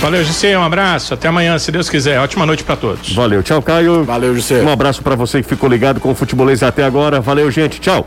Valeu, 0.00 0.24
José, 0.24 0.58
um 0.58 0.62
abraço. 0.62 1.12
Até 1.12 1.28
amanhã, 1.28 1.58
se 1.58 1.70
Deus 1.70 1.88
quiser. 1.90 2.18
Ótima 2.18 2.46
noite 2.46 2.64
para 2.64 2.74
todos. 2.74 3.12
Valeu, 3.14 3.42
tchau, 3.42 3.60
Caio. 3.60 4.02
Valeu, 4.02 4.34
José. 4.34 4.62
Um 4.62 4.70
abraço 4.70 5.02
para 5.02 5.14
você 5.14 5.42
que 5.42 5.48
ficou 5.48 5.68
ligado 5.68 6.00
com 6.00 6.10
o 6.10 6.14
Futebolês 6.14 6.62
até 6.62 6.82
agora. 6.82 7.20
Valeu, 7.20 7.50
gente. 7.50 7.78
Tchau. 7.80 8.06